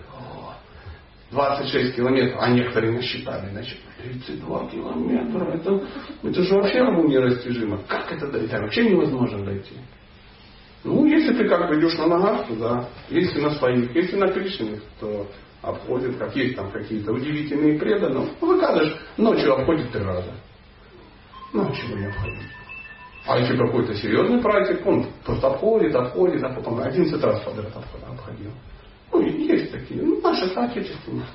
[1.31, 5.83] 26 километров, а некоторые насчитали, значит, 32 километра, это,
[6.23, 7.79] это же вообще уму нерастяжимо.
[7.89, 8.55] Как это дойти?
[8.55, 9.75] Вообще невозможно дойти.
[10.85, 12.89] Ну, если ты как бы идешь на ногах, то да.
[13.09, 15.27] Если на своих, если на Кришне, то
[15.63, 18.29] обходит, как есть там какие-то удивительные преданные.
[18.41, 20.33] Ну, выкажешь, ночью обходит три раза.
[21.55, 22.51] Ночью не обходить.
[23.27, 28.51] А если какой-то серьезный праздник, он просто обходит, обходит, а потом 11 раз подряд обходил.
[29.13, 31.27] Ну, есть такие, ну, наши соотечественники.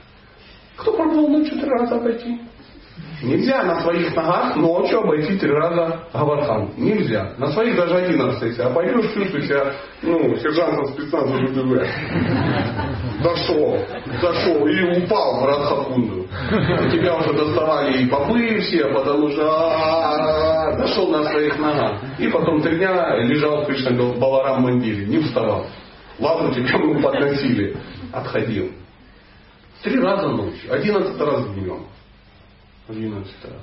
[0.75, 2.41] Кто пробовал ночью три раза обойти?
[3.21, 6.71] Нельзя на своих ногах ночью обойти три раза Гавархан.
[6.77, 7.33] Нельзя.
[7.37, 11.85] На своих даже один раз, если обойдешь, чувствуй себя, ну, сержантом спецназа ВДВ.
[13.21, 13.77] Дошел,
[14.21, 16.27] дошел и упал в Радхакунду.
[16.91, 22.01] Тебя уже доставали и бобы все, потому что а, дошел на своих ногах.
[22.19, 25.65] И потом три дня лежал в Кришна Баларам Мандире, не вставал.
[26.19, 27.75] Ладно, тебя мы подносили.
[28.13, 28.71] Отходил.
[29.83, 31.85] Три раза ночью, одиннадцать раз днем.
[32.89, 33.61] 11 раз.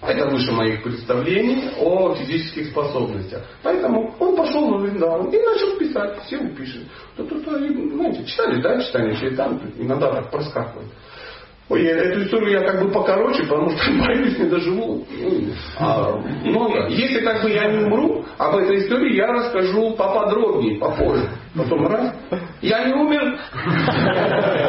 [0.00, 3.42] Это выше моих представлений о физических способностях.
[3.64, 6.22] Поэтому он пошел на Вриндаван и начал писать.
[6.24, 6.84] Все пишет.
[7.16, 10.88] То-то-то, знаете, читали, да, читание, там иногда так проскакивает.
[11.68, 15.04] Ой, эту историю я как бы покороче, потому что боюсь, не доживу.
[15.78, 16.88] А, много.
[16.88, 21.28] Если как бы я не умру, об этой истории я расскажу поподробнее, попозже.
[21.54, 22.14] Потом раз.
[22.62, 23.38] Я не умер.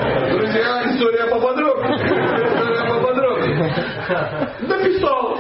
[1.10, 1.98] История поподробнее.
[2.88, 3.74] Поподробнее.
[4.62, 5.40] Дописал.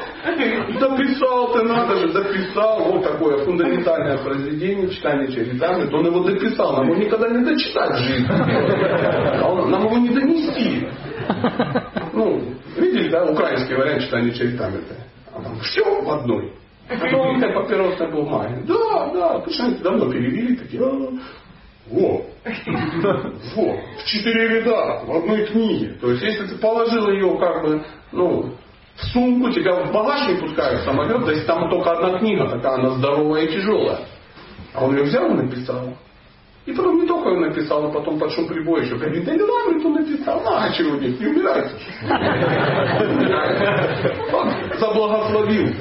[0.79, 2.79] Дописал ты надо же, дописал.
[2.85, 5.93] Вот такое фундаментальное произведение, читание Чаритамрит.
[5.93, 6.73] Он его дописал.
[6.73, 8.27] Нам его никогда не дочитать в жизни.
[8.31, 10.87] А нам его не донести.
[12.13, 12.41] Ну,
[12.75, 14.95] видели, да, украинский вариант читания Чаритамрита?
[15.31, 16.53] А там все в одной.
[16.87, 18.63] Тонкая папиросная бумага.
[18.67, 20.81] Да, да, почему давно перевели такие.
[21.91, 22.25] «А, во,
[23.55, 25.97] во, в четыре ряда, в одной книге.
[25.99, 28.53] То есть, если ты положил ее как бы, ну,
[28.95, 32.75] в сумку, тебя в багаж не пускают самолет, то есть там только одна книга, такая
[32.75, 33.99] она здоровая и тяжелая.
[34.73, 35.93] А он ее взял и написал.
[36.65, 39.41] И потом не только он написал, но потом под шум прибоя еще говорит, да не
[39.41, 41.71] ладно, кто написал, а чего нет, не умирайте.
[44.31, 45.73] Он заблагословил,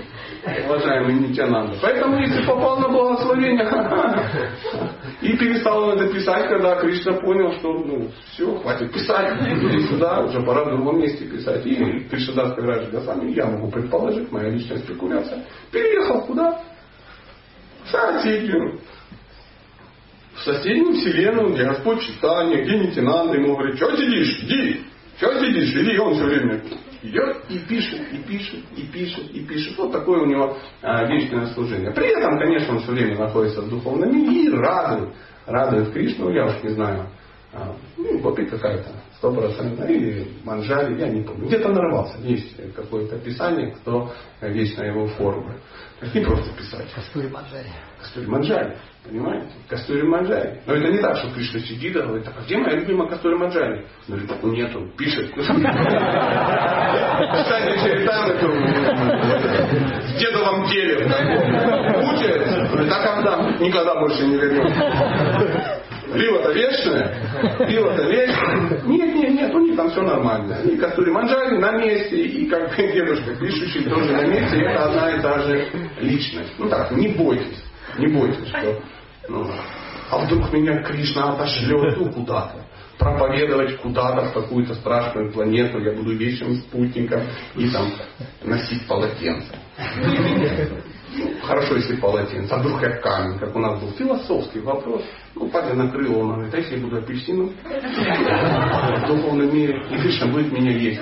[0.66, 1.76] уважаемый Нитянанда.
[1.80, 3.64] Поэтому если попал на благословение,
[5.22, 9.38] и перестал это писать, когда Кришна понял, что ну, все, хватит писать,
[9.88, 11.64] сюда, уже пора в другом месте писать.
[11.66, 16.60] И Кришнадас Каграджи Госвами, я могу предположить, моя личная спекуляция, переехал куда?
[17.84, 18.80] В соседнюю
[20.38, 24.84] в соседнюю вселенную, где Господь читание, где Нитинанда ему говорит, что сидишь, иди,
[25.16, 26.62] что сидишь, иди, он все время
[27.02, 29.78] идет и пишет, и пишет, и пишет, и пишет.
[29.78, 31.90] Вот такое у него а, вечное служение.
[31.92, 35.14] При этом, конечно, он все время находится в духовном мире и радует,
[35.46, 37.06] радует Кришну, я уж не знаю,
[37.96, 41.46] ну, гопи какая-то, стопроцентно, или манжари, я не помню.
[41.46, 45.54] Где-то нарвался, есть какое-то описание, кто вечно его формы.
[46.14, 46.86] Не просто писать.
[46.94, 47.70] Кастури Манджари.
[47.98, 49.50] Кастури Манджари, понимаете?
[49.68, 50.60] Кастури Манджари.
[50.66, 53.34] Но это не так, что Кришна сидит и говорит, так а где моя любимая Кастури
[53.34, 53.86] Манджари?
[54.06, 55.32] Ну, говорит, так нету, пишет.
[55.34, 55.48] Кстати,
[57.82, 58.48] Чаритамриту
[60.06, 61.04] в дедовом теле
[62.04, 62.68] мучается.
[62.70, 63.58] Говорит, а когда?
[63.58, 65.77] Никогда больше не вернется.
[66.12, 68.82] Пиво-то вечное, пиво-то вечное.
[68.86, 70.60] Нет, нет, нет, у них там все нормально.
[70.64, 75.20] И Кастури Манджари на месте, и как дедушка пишущий тоже на месте, это одна и
[75.20, 75.68] та же
[76.00, 76.52] личность.
[76.58, 77.64] Ну так, не бойтесь,
[77.98, 78.80] не бойтесь, что
[79.28, 79.46] ну,
[80.10, 82.64] а вдруг меня Кришна отошлет ну, куда-то
[82.98, 87.22] проповедовать куда-то в какую-то страшную планету, я буду вечным спутником
[87.56, 87.92] и там
[88.42, 89.54] носить полотенце.
[91.42, 95.02] Хорошо, если полотенце, а вдруг я камень, как у нас был философский вопрос.
[95.34, 100.26] Ну, падя накрыл, он говорит, а если я буду апельсином в духовном мире, и Кришна
[100.26, 101.00] будет меня есть.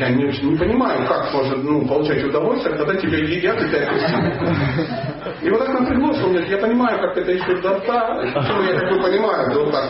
[0.00, 4.32] Я не не понимаю, как можно ну, получать удовольствие, когда тебя едят и апельсин.
[5.42, 9.02] И вот так напрягло, что я понимаю, как это еще до рта, ну, я как
[9.02, 9.88] понимаю, до рта.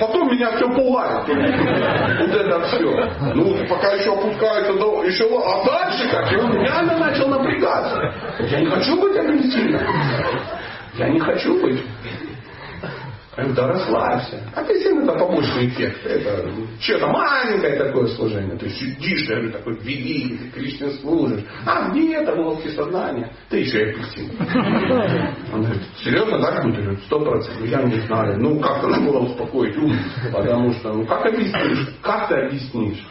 [0.00, 1.28] Потом меня все пугает.
[1.28, 3.10] Вот это все.
[3.34, 5.04] Ну, пока еще опускается до...
[5.04, 6.32] Еще, а дальше как?
[6.32, 8.10] И он реально начал напрягаться.
[8.38, 9.82] Я не хочу быть апельсином.
[10.94, 11.84] Я не хочу быть.
[13.34, 14.42] Да расслабься.
[14.54, 16.04] Апельсин это побочный эффект.
[16.04, 18.58] Это что-то маленькое такое служение.
[18.58, 21.42] Ты сидишь, говорю, такой великий, ты Кришне служишь.
[21.64, 23.32] А где это волки сознания?
[23.48, 24.30] Ты еще и апельсин.
[25.50, 27.02] Он говорит, серьезно так будет?
[27.04, 27.66] Сто процентов.
[27.66, 28.38] Я не знаю.
[28.38, 29.96] Ну, как-то надо было успокоить ум.
[30.30, 31.88] Потому что, ну, как объяснишь?
[32.02, 33.06] Как ты объяснишь?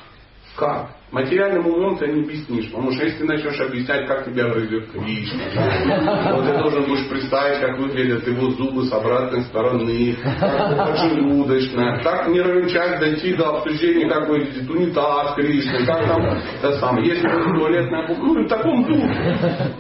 [0.55, 0.91] Как?
[1.11, 2.71] Материальным умом ты не объяснишь.
[2.71, 7.59] Потому что если начнешь объяснять, как тебя грызет Кришна, да, вот ты должен будешь представить,
[7.59, 14.07] как выглядят его зубы с обратной стороны, как поджелудочная, как не равенчать дойти до обсуждения,
[14.07, 19.07] как выглядит унитаз Кришны, как там, это самое, если туалетная бумага, ну, в таком духе.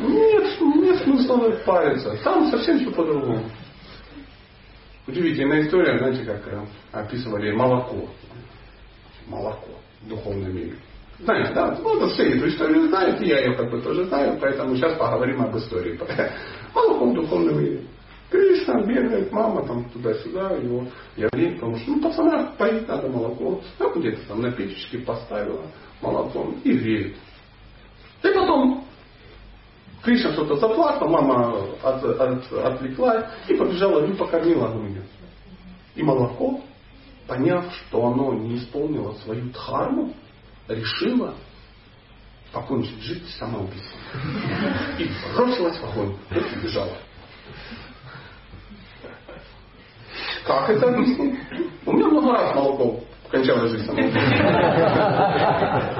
[0.01, 2.17] Нет, нет смысла париться.
[2.25, 3.45] Там совсем все по-другому.
[5.07, 8.09] Удивительная история, знаете, как э, описывали молоко.
[9.27, 9.69] Молоко
[10.01, 10.75] в духовном мире.
[11.23, 14.75] Знаете, да, вот все эту историю знают, и я ее как бы тоже знаю, поэтому
[14.75, 15.99] сейчас поговорим об истории.
[16.75, 17.81] Молоко в духовном мире.
[18.31, 23.61] Кришна бегает, мама там туда-сюда, его явление, потому что, ну, пацана поить надо молоко.
[23.77, 25.61] А где-то там на печечке поставила
[26.01, 27.15] молоком и греет.
[28.23, 28.85] И потом
[30.01, 35.03] Кришна что-то заплакал, мама от, от, отвлекла и побежала и покормила грудью.
[35.95, 36.61] И молоко,
[37.27, 40.13] поняв, что оно не исполнило свою дхарму,
[40.67, 41.35] решила
[42.51, 43.99] покончить жизнь самоубийством.
[44.97, 46.15] И бросилась в огонь.
[46.31, 46.97] И убежала.
[50.45, 51.39] Как это объяснить?
[51.85, 52.99] У меня много раз молоко
[53.29, 54.23] кончалась жизнь самоубийством.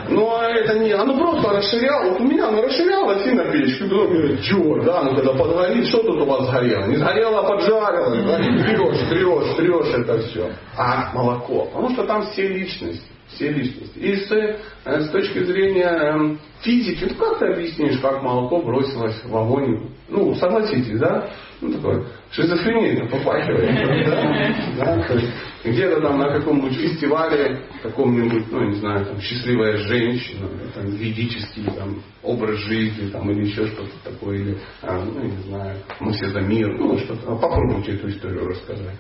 [0.10, 2.10] Но это не, оно просто расширяло.
[2.10, 3.86] Вот у меня оно расширялось и на печке.
[3.86, 6.88] Потом черт, да, ну когда подгорит, что тут у вас сгорело?
[6.88, 8.10] Не сгорело, а поджарило.
[8.10, 8.38] Да?
[8.38, 10.52] Трешь, трешь, трешь это все.
[10.76, 13.98] А молоко, потому что там все личности все личности.
[13.98, 19.22] И с, э, с точки зрения эм, физики, ну как ты объяснишь, как молоко бросилось
[19.24, 19.90] в огонь?
[20.10, 21.30] Ну, согласитесь, да?
[21.62, 24.78] Ну, такое шизофрения попахивает.
[24.78, 24.96] Да?
[24.96, 25.22] Да?
[25.64, 32.02] Где-то там на каком-нибудь фестивале, каком-нибудь, ну, не знаю, там, счастливая женщина, там, ведический там,
[32.24, 36.42] образ жизни, там, или еще что-то такое, или, а, ну, не знаю, мы все за
[36.42, 37.36] мир, ну, что-то.
[37.36, 38.98] Попробуйте эту историю рассказать.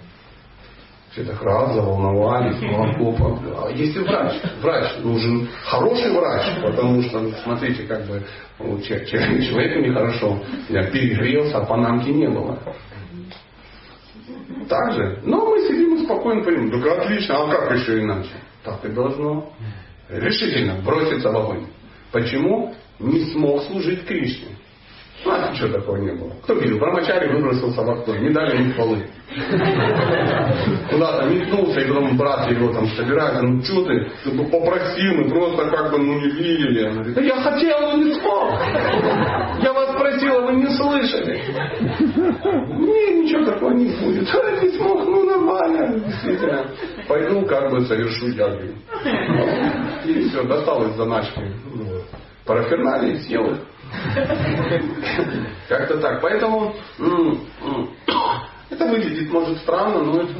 [1.11, 3.41] Все так раз заволновались, молоко.
[3.65, 8.23] А если врач, врач нужен хороший врач, потому что, смотрите, как бы
[8.57, 10.39] человеку нехорошо,
[10.69, 12.57] я перегрелся, а панамки не было.
[14.69, 15.19] Так же.
[15.23, 18.29] Но мы сидим и спокойно понимаем, так отлично, а как еще иначе?
[18.63, 19.51] Так и должно.
[20.07, 21.65] Решительно броситься в огонь.
[22.13, 22.73] Почему?
[22.99, 24.49] Не смог служить Кришне.
[25.23, 26.31] Ну, а ничего такого не было.
[26.43, 26.79] Кто видел?
[26.79, 29.05] Брамачари выбросился в окно, не дали ему полы.
[30.89, 35.29] Куда-то метнулся, и потом брат его там собирает, ну что ты, ты бы попросил, мы
[35.29, 36.87] просто как бы ну не видели.
[36.87, 38.51] Он говорит, да я хотел, но не смог.
[39.63, 41.39] Я вас просил, а вы не слышали.
[42.07, 44.27] Нет, ничего такого не будет.
[44.33, 46.65] А не смог, ну нормально, действительно.
[47.07, 48.63] Пойду как бы совершу ягу.
[50.05, 51.41] И все, достал из заначки.
[52.45, 53.59] Параферналии, съел их.
[55.67, 56.21] Как-то так.
[56.21, 56.75] Поэтому
[58.69, 60.33] это выглядит, может, странно, но это,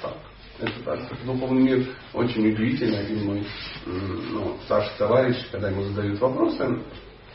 [0.00, 0.16] так.
[0.60, 1.00] Это так.
[1.24, 3.00] Духовный мир очень удивительный.
[3.00, 3.46] Один мой
[3.86, 6.62] ну, старший товарищ, когда ему задают вопросы,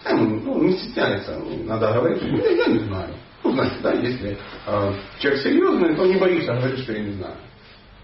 [0.05, 1.38] он ну, не стесняется.
[1.65, 3.13] Надо говорить, я, я не знаю.
[3.43, 7.36] Ну, знаете, да, если э, человек серьезный, то не боится говорить, что я не знаю.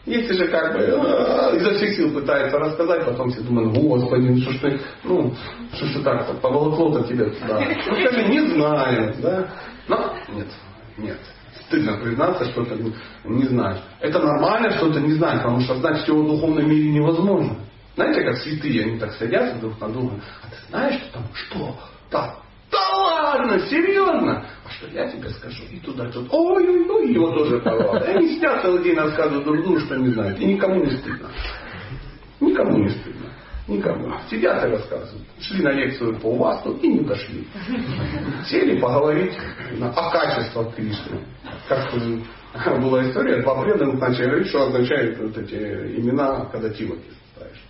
[0.06, 4.38] Если же как бы э, изо всех сил пытается рассказать, потом все думают, господи, ну
[4.42, 5.34] что ж ты, ну,
[5.74, 7.62] что ж ты так поволокло-то тебе туда.
[7.88, 9.48] Ну скажи, не знаю, да.
[9.88, 10.48] Но нет,
[10.98, 11.20] нет.
[11.68, 12.76] Стыдно признаться, что ты
[13.24, 13.80] не знаешь.
[14.02, 17.56] Это нормально, что ты не знаешь, потому что знать все в духовном мире невозможно.
[17.96, 20.16] Знаете, как святые, они так садятся друг на друга.
[20.42, 21.24] А ты знаешь, что там?
[21.34, 21.80] Что?
[22.10, 22.43] Так.
[23.34, 24.46] Ладно, серьезно?
[24.64, 25.64] А что я тебе скажу?
[25.72, 27.98] И туда, тут, ой-ой-ой, его тоже порвало.
[28.00, 30.40] Они сидят целый день рассказывают друг другу, что не знают.
[30.40, 31.30] И никому не стыдно.
[32.40, 33.30] Никому не стыдно.
[33.68, 34.14] Никому.
[34.30, 35.28] Сидят и рассказывают.
[35.40, 37.48] Шли на лекцию по УАСу и не дошли.
[38.46, 39.34] Сели поговорить
[39.82, 41.22] о качествах Кришны.
[41.68, 47.64] Как была история, два преданных начали говорить, что означают вот эти имена, когда тилоки ставишь.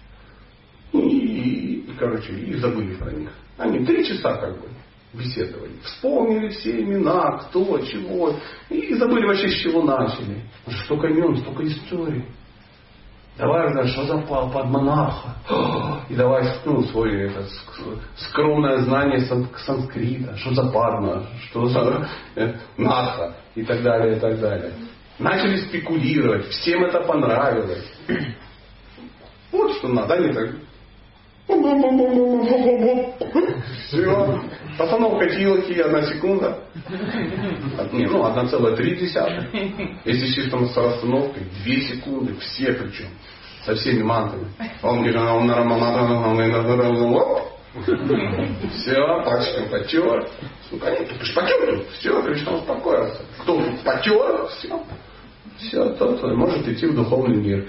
[0.92, 3.30] И, и, и, короче, и забыли про них.
[3.58, 4.68] Они три часа как бы
[5.14, 5.74] беседовали.
[5.84, 8.36] Вспомнили все имена, кто, чего.
[8.70, 10.44] И забыли вообще, с чего начали.
[10.86, 12.26] Столько имен, столько историй.
[13.38, 15.36] Давай, знаешь, что за под монарха?
[16.10, 17.46] И давай ну, свое это,
[18.16, 19.22] скромное знание
[19.66, 20.38] санскрита.
[20.38, 24.74] Что за парма, что за э, надха и так далее, и так далее.
[25.18, 27.86] Начали спекулировать, всем это понравилось.
[29.52, 30.50] Вот что надо, они так
[33.88, 34.42] все.
[34.78, 36.58] Постановка килоки, одна секунда.
[37.92, 39.54] Не, ну, одна целая три десятых.
[40.06, 43.10] Если чисто с расстановкой, две секунды, все причем.
[43.66, 44.48] Со всеми мантами.
[44.82, 45.04] Он
[48.74, 50.30] все, пальчиком потер.
[50.72, 51.86] Ну, конечно, ты потер.
[51.94, 53.22] Все, Кришна успокоился.
[53.42, 54.84] Кто потер, все.
[55.58, 57.68] Все, тот может идти в духовный мир.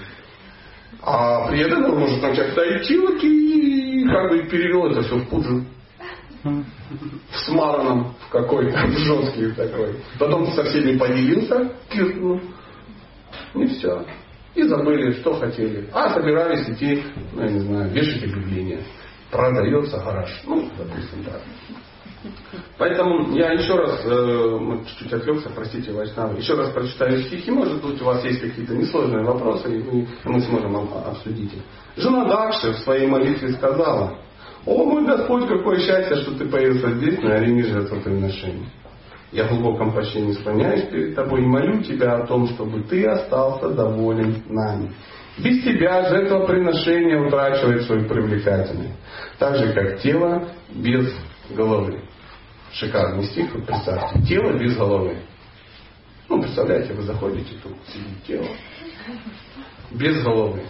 [1.01, 5.29] А при этом он может начать идти вот и как бы перевел это все в
[5.29, 5.63] пуджу.
[6.43, 9.95] В смаранном, в какой-то, в жесткий такой.
[10.19, 12.39] Потом со всеми поделился, киркнул.
[13.55, 14.05] И все.
[14.53, 15.89] И забыли, что хотели.
[15.91, 18.83] А собирались идти, ну, я не знаю, вешать объявление.
[19.31, 20.43] Продается гараж.
[20.45, 21.41] Ну, допустим, да.
[22.77, 28.01] Поэтому я еще раз, э, чуть-чуть отвлекся, простите, Вайшнава, еще раз прочитаю стихи, может быть
[28.01, 31.61] у вас есть какие-то несложные вопросы, и мы, мы сможем обсудить их.
[31.95, 34.17] Жена Дакши в своей молитве сказала,
[34.65, 38.67] «О мой Господь, какое счастье, что ты появился здесь на арене жертвоприношений.
[39.31, 43.69] Я в глубоком почтении склоняюсь перед тобой и молю тебя о том, чтобы ты остался
[43.69, 44.93] доволен нами.
[45.37, 48.93] Без тебя жертвоприношение утрачивает свою привлекательность,
[49.37, 51.13] так же как тело без
[51.49, 52.01] головы
[52.75, 55.17] шикарный стих, вот представьте, тело без головы.
[56.27, 58.47] Ну, представляете, вы заходите, тут сидит тело
[59.91, 60.63] без головы.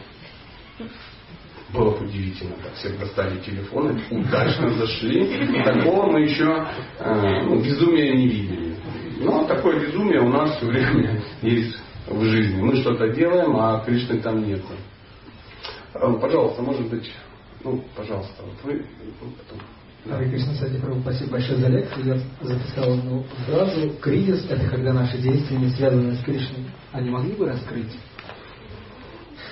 [1.73, 5.63] Было удивительно, так все достали телефоны, удачно зашли.
[5.63, 6.67] Такого мы еще
[6.99, 8.77] э, ну, безумия не видели.
[9.19, 11.77] Но такое безумие у нас все время есть
[12.07, 12.61] в жизни.
[12.61, 14.61] Мы что-то делаем, а Кришны там нет.
[15.95, 17.11] Э, пожалуйста, может быть,
[17.63, 18.85] ну, пожалуйста, вот вы
[19.19, 19.59] потом.
[20.07, 22.05] Харе Кришна, кстати, Прабhu, спасибо большое за лекцию.
[22.05, 23.89] Я записал одну фразу.
[24.01, 26.65] Кризис– это когда наши действия не связаны с Кришной.
[26.93, 27.91] Не могли бы раскрыть?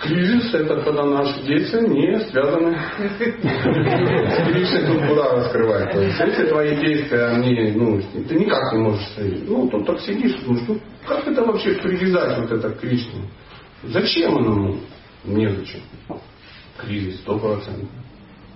[0.02, 4.86] Кризис– это когда наши действия не связаны с Кришной.
[4.86, 5.92] Тут куда раскрывать?
[5.92, 9.10] То есть, если твои действия, они, ну, ты никак не можешь,
[9.48, 13.22] ну, тут так сидишь, думаешь, ну, как это вообще привязать вот это к Кришне?
[13.84, 14.54] Зачем оно?
[14.54, 14.80] Ну,
[15.26, 15.82] незачем.
[16.78, 17.90] Кризис, сто процентов.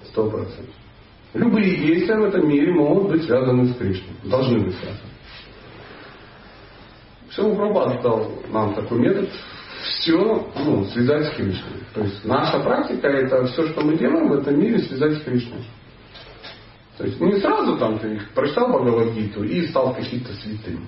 [0.05, 0.75] Сто процентов.
[1.33, 4.15] Любые действия в этом мире могут быть связаны с Кришной.
[4.23, 5.11] Должны быть связаны.
[7.29, 9.29] Все Прабхупад дал нам такой метод
[9.83, 11.81] все ну, связать с Кришной.
[11.93, 15.63] То есть наша практика это все, что мы делаем в этом мире, связать с Кришной.
[16.97, 20.87] То есть не сразу там ты прочитал Бхагавадгиту и стал каким-то святым.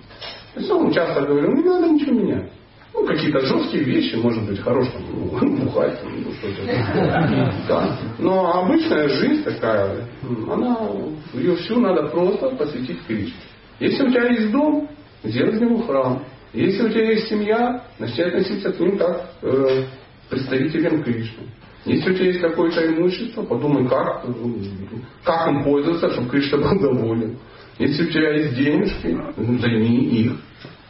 [0.54, 2.52] То есть он часто говорил, не надо ничего менять.
[2.94, 7.54] Ну, какие-то жесткие вещи, может быть, хорош там, ну, бухать, ну, что-то.
[7.68, 8.00] Да.
[8.18, 10.08] Но обычная жизнь такая,
[10.52, 10.78] она,
[11.34, 13.34] ее всю надо просто посвятить Кришне.
[13.80, 14.90] Если у тебя есть дом,
[15.24, 16.24] сделай из него храм.
[16.54, 19.84] Если у тебя есть семья, начни относиться к ним как э,
[20.30, 21.44] представителям Кришны.
[21.86, 24.26] Если у тебя есть какое-то имущество, подумай, как,
[25.24, 27.38] как им пользоваться, чтобы Кришна был доволен.
[27.78, 30.34] Если у тебя есть денежки, займи их.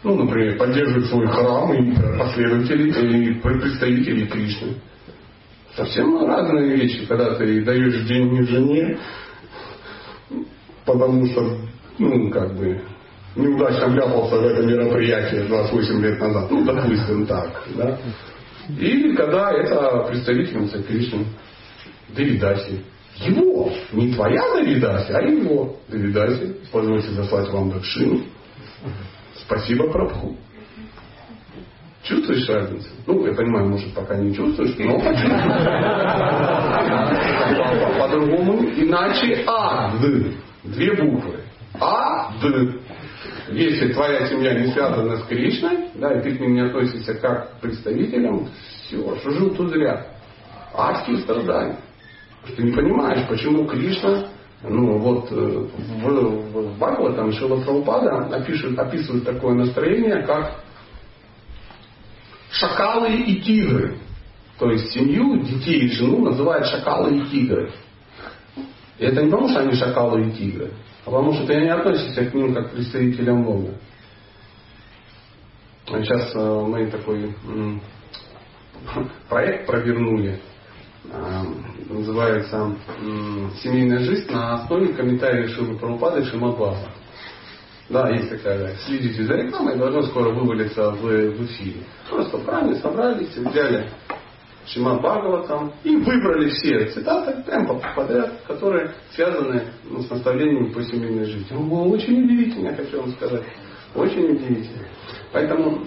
[0.02, 4.76] Ну, например, поддерживает свой храм и последователи, и представители Кришны.
[5.76, 8.98] Совсем разные вещи, когда ты даешь деньги жене,
[10.86, 11.58] потому что,
[11.98, 12.82] ну, как бы,
[13.36, 16.50] неудачно вляпался в это мероприятие 28 лет назад.
[16.50, 17.64] Ну, допустим, так.
[17.76, 18.00] Да?
[18.80, 21.26] Или когда это представительница Кришны,
[22.16, 22.84] Давидаси.
[23.18, 26.56] Его, не твоя Давидаси, а его Давидаси.
[26.72, 28.24] Позвольте заслать вам докшину
[29.46, 30.36] Спасибо, Прабху.
[32.04, 32.88] Чувствуешь разницу?
[33.06, 35.00] Ну, я понимаю, может, пока не чувствуешь, но
[38.00, 38.64] по-другому.
[38.76, 40.34] Иначе А, Д.
[40.64, 41.40] Две буквы.
[41.80, 42.80] А, Д.
[43.50, 47.58] Если твоя семья не связана с Кришной, да, и ты к ним не относишься как
[47.58, 48.48] к представителям,
[48.84, 50.06] все, жил тут зря.
[50.74, 51.80] Адские страдания.
[52.56, 54.30] Ты не понимаешь, почему Кришна
[54.62, 60.62] ну вот э, в, в Бхагаватам Шила Прабхупада опишет, описывает такое настроение, как
[62.52, 63.98] шакалы и тигры.
[64.58, 67.72] То есть семью, детей и жену называют шакалы и тигры.
[68.98, 70.74] И это не потому, что они шакалы и тигры,
[71.06, 73.76] а потому что ты не относишься к ним как к представителям Бога.
[75.86, 77.34] Сейчас э, мы такой
[79.30, 80.42] проект провернули,
[81.90, 82.76] называется
[83.62, 86.90] «Семейная жизнь» на основе комментариев Шилы Прабхупады и Шимадбаса.
[87.90, 91.84] Да, есть такая, следите за рекламой, должно скоро вывалиться в, в эфире.
[92.08, 93.90] Просто правильно собрались, взяли
[94.68, 95.02] Шиман
[95.48, 101.58] там и выбрали все цитаты прямо подряд, которые связаны ну, с наставлениями по семейной жизни.
[101.58, 103.44] Было очень удивительно, я хочу вам сказать.
[103.96, 104.88] Очень удивительно.
[105.32, 105.84] Поэтому,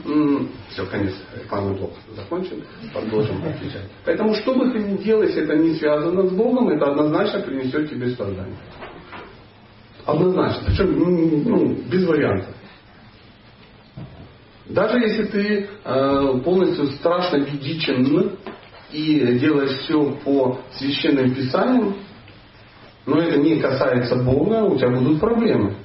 [0.70, 3.88] все, конец, рекламный блок закончен, продолжим отвечать.
[4.04, 7.90] Поэтому, что бы ты ни делал, если это не связано с Богом, это однозначно принесет
[7.90, 8.56] тебе страдания.
[10.06, 10.62] Однозначно.
[10.66, 11.10] Причем ну,
[11.44, 12.54] ну, без вариантов.
[14.66, 18.32] Даже если ты э, полностью страшно ведичен
[18.92, 21.96] и делаешь все по священным писаниям,
[23.06, 25.76] но это не касается Бога, у тебя будут проблемы.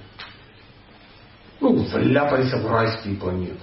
[1.94, 3.60] Вляпайся в райские планеты.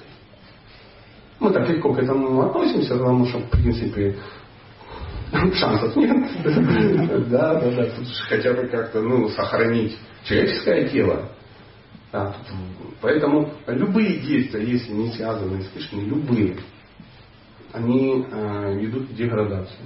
[1.41, 4.17] Мы так легко к этому относимся, потому что, в принципе,
[5.55, 7.29] шансов нет.
[7.29, 7.85] Да, да, да.
[7.87, 11.31] Тут хотя бы как-то ну, сохранить человеческое тело.
[12.13, 12.37] Да,
[13.01, 16.57] поэтому любые действия, если не связаны с Кришной, любые,
[17.73, 19.85] они э, ведут к деградации.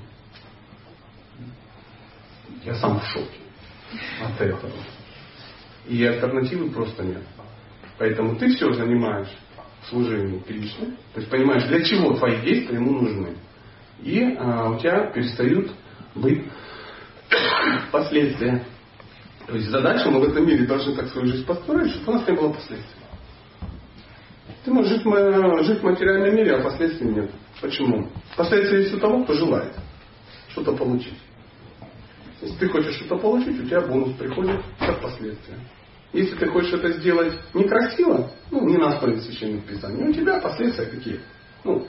[2.64, 3.38] Я сам в шоке
[4.22, 4.72] от этого.
[5.86, 7.22] И альтернативы просто нет.
[7.98, 9.28] Поэтому ты все занимаешь
[9.82, 13.36] в служении Кришне, то есть понимаешь, для чего твои действия ему нужны.
[14.02, 15.70] И э, у тебя перестают
[16.14, 16.44] быть
[17.92, 18.64] последствия
[19.48, 22.28] то есть задача, мы в этом мире должны так свою жизнь построить, чтобы у нас
[22.28, 23.00] не было последствий.
[24.62, 25.02] Ты можешь жить,
[25.64, 27.30] жить в материальном мире, а последствий нет.
[27.62, 28.08] Почему?
[28.36, 29.72] Последствия есть у того, кто желает
[30.48, 31.18] что-то получить.
[32.42, 35.56] Если ты хочешь что-то получить, у тебя бонус приходит как последствия.
[36.12, 40.86] Если ты хочешь это сделать некрасиво, ну, не на основе священных писаний, у тебя последствия
[40.86, 41.20] какие?
[41.64, 41.86] Ну,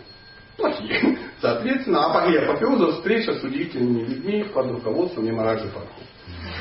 [0.57, 1.17] плохие.
[1.41, 6.01] Соответственно, апогея апофеоза встреча с удивительными людьми под руководством Немараджи Парху.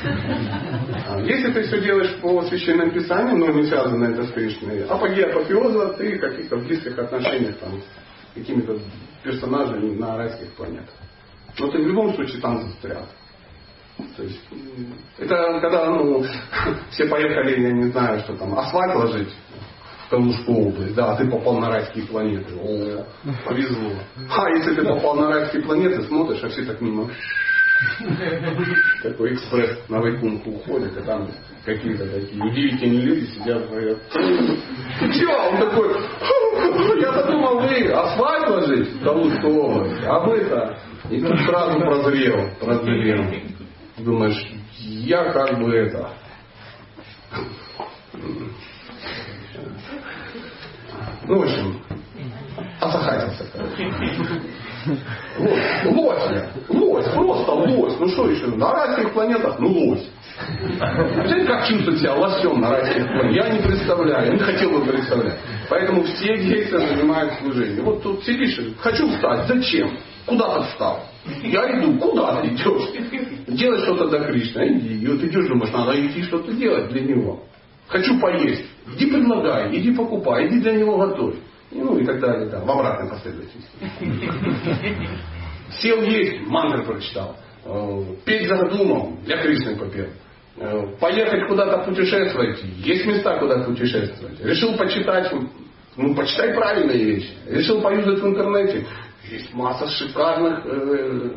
[0.01, 5.29] А если ты все делаешь по священным писаниям, но не связано это с Кришной, апогея
[5.29, 8.79] апофеоза, ты в каких-то близких отношениях там, с какими-то
[9.21, 10.95] персонажами на райских планетах.
[11.59, 13.05] Но ты в любом случае там застрял.
[14.15, 14.39] То есть,
[15.17, 16.23] это когда ну,
[16.91, 19.33] все поехали, я не знаю, что там, асфальт ложить
[20.05, 22.53] в Калужскую область, да, а ты попал на райские планеты.
[22.55, 23.05] О,
[23.45, 23.91] повезло.
[24.29, 27.09] А если ты попал на райские планеты, смотришь, а все так мимо
[29.01, 31.29] такой экспресс на Вайкунху уходит, и там
[31.65, 35.31] какие-то такие удивительные люди сидят, говорят, что?
[35.49, 40.77] Он такой, я-то думал, вы асфальт ложить в Калужскую область, а вы-то.
[41.09, 43.25] И тут сразу прозрел, прозрел.
[43.99, 44.47] Думаешь,
[44.77, 46.09] я как бы это...
[51.27, 51.81] Ну, в общем,
[52.79, 53.91] осахатился, короче.
[55.85, 56.43] Лось, лось.
[56.69, 57.99] Лось, просто лось.
[57.99, 58.47] Ну что еще?
[58.47, 60.09] На райских планетах, ну лось.
[60.47, 63.31] Представляете, как чувствует себя лосем на планетах?
[63.31, 65.37] Я не представляю, не хотел бы представлять.
[65.69, 67.81] Поэтому все действия занимают служение.
[67.81, 69.97] Вот тут сидишь, хочу встать, зачем?
[70.25, 71.03] Куда ты встал?
[71.43, 73.47] Я иду, куда ты идешь?
[73.47, 75.03] Делай что-то до Кришны, иди.
[75.03, 77.43] И вот идешь, думаешь, надо идти что-то делать для него.
[77.87, 78.65] Хочу поесть.
[78.95, 81.35] Иди предлагай, иди покупай, иди для него готовь
[81.71, 83.69] ну и так далее, да, в обратной последовательности.
[85.81, 87.35] Сел есть, мантры прочитал.
[87.63, 90.07] Э, петь задумал, для Кришны попел.
[90.61, 94.43] Э, поехать куда-то путешествовать, есть места, куда путешествовать.
[94.43, 95.31] Решил почитать,
[95.95, 97.29] ну почитай правильные вещи.
[97.47, 98.85] Решил поюзать в интернете.
[99.31, 101.29] Есть масса шикарных э,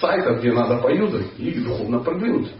[0.00, 2.52] сайтов, где надо поюзать и духовно продвинуться.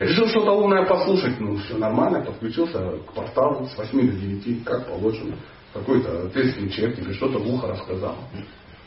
[0.00, 4.88] Решил что-то умное послушать, ну все нормально, подключился к порталу с 8 до 9, как
[4.88, 5.36] положено
[5.72, 8.16] какой-то ответственный человек тебе что-то в ухо рассказал.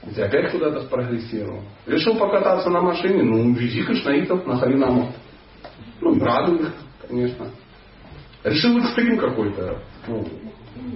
[0.05, 1.62] И ты опять куда-то спрогрессировал.
[1.86, 5.14] Решил покататься на машине, ну, вези кришнаитов на Харинаму.
[6.02, 6.74] Ну, радует,
[7.08, 7.47] конечно.
[8.43, 9.78] Решил экстрим какой-то.
[10.08, 10.26] Ну,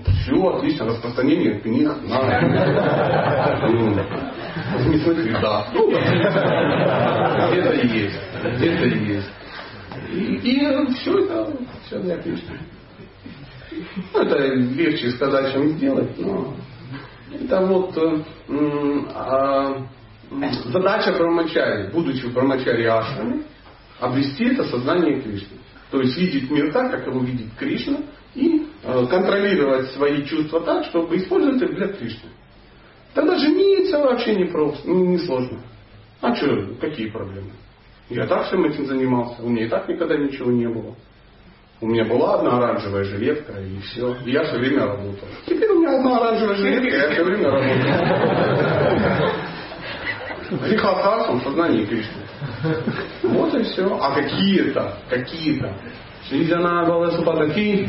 [0.08, 2.41] Все, отлично, распространение книг на
[3.68, 3.95] ну,
[4.89, 5.68] мясных рядах.
[5.74, 5.89] Ну,
[7.51, 8.20] где-то есть,
[8.56, 9.30] где-то есть.
[10.12, 11.53] И, и все это,
[11.86, 12.58] все для Кришны.
[14.14, 16.56] Ну, это легче сказать, чем сделать, но
[17.32, 17.95] это вот
[19.14, 19.78] а,
[20.72, 23.43] задача Брамачари, будучи Брамачари Ашраме,
[24.00, 25.58] обрести это сознание Кришны.
[25.91, 28.00] То есть видеть мир так, как его видит Кришна,
[28.34, 32.30] и э, контролировать свои чувства так, чтобы использовать их для Кришны.
[33.14, 35.60] Тогда жениться вообще не просто, ну, не сложно.
[36.22, 37.52] А что, какие проблемы?
[38.10, 40.96] Я так всем этим занимался, у меня и так никогда ничего не было.
[41.82, 44.16] У меня была одна оранжевая жилетка, и все.
[44.26, 45.28] И я все время работал.
[45.46, 47.84] Теперь у меня одна оранжевая жилетка, и я все время работаю.
[50.70, 52.24] Рихатхасом сознание Кришны.
[53.24, 53.98] Вот и все.
[54.02, 55.76] А какие-то, какие-то
[57.38, 57.88] такие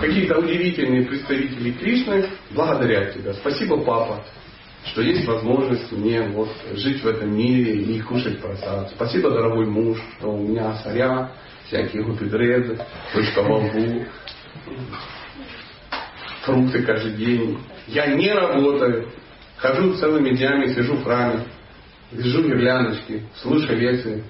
[0.00, 3.34] какие-то удивительные представители Кришны благодарят тебя.
[3.34, 4.22] Спасибо, папа,
[4.84, 8.90] что есть возможность мне вот жить в этом мире и кушать просад.
[8.90, 11.32] Спасибо, дорогой муж, что у меня соря,
[11.66, 12.78] всякие гупидреды,
[13.12, 14.04] точка лбу,
[16.42, 17.58] фрукты каждый день.
[17.88, 19.08] Я не работаю,
[19.56, 21.46] хожу целыми днями, сижу в храме,
[22.12, 24.24] вяжу гирляндочки, слушаю лекции,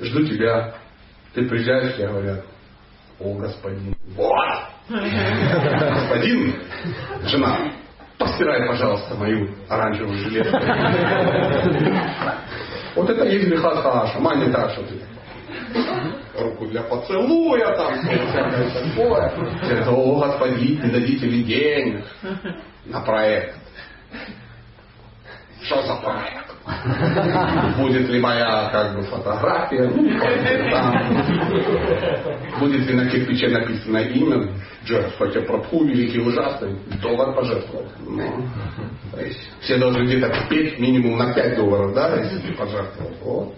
[0.00, 0.74] жду тебя.
[1.34, 2.44] Ты приезжаешь, тебе говорят,
[3.20, 4.48] о, господин, вот,
[4.88, 6.54] господин,
[7.24, 7.72] жена,
[8.18, 10.56] постирай, пожалуйста, мою оранжевую жилетку.
[12.94, 13.74] Вот это есть греха
[14.50, 14.94] так, что ты
[16.38, 17.94] руку для поцелуя, там.
[19.70, 22.06] Это, о, господин, не дадите ли денег
[22.86, 23.56] на проект?
[25.62, 26.45] Что за проект?
[27.78, 29.88] Будет ли моя как бы фотография?
[29.88, 31.16] Ну, там.
[32.58, 34.48] Будет ли на кирпиче написано имя?
[34.84, 37.86] Джордж, хотя Прабху великий ужасный, доллар пожертвовал.
[38.00, 38.48] Ну,
[39.12, 43.14] то есть все должны где-то петь минимум на 5 долларов, да, если ты пожертвовал.
[43.22, 43.54] Вот.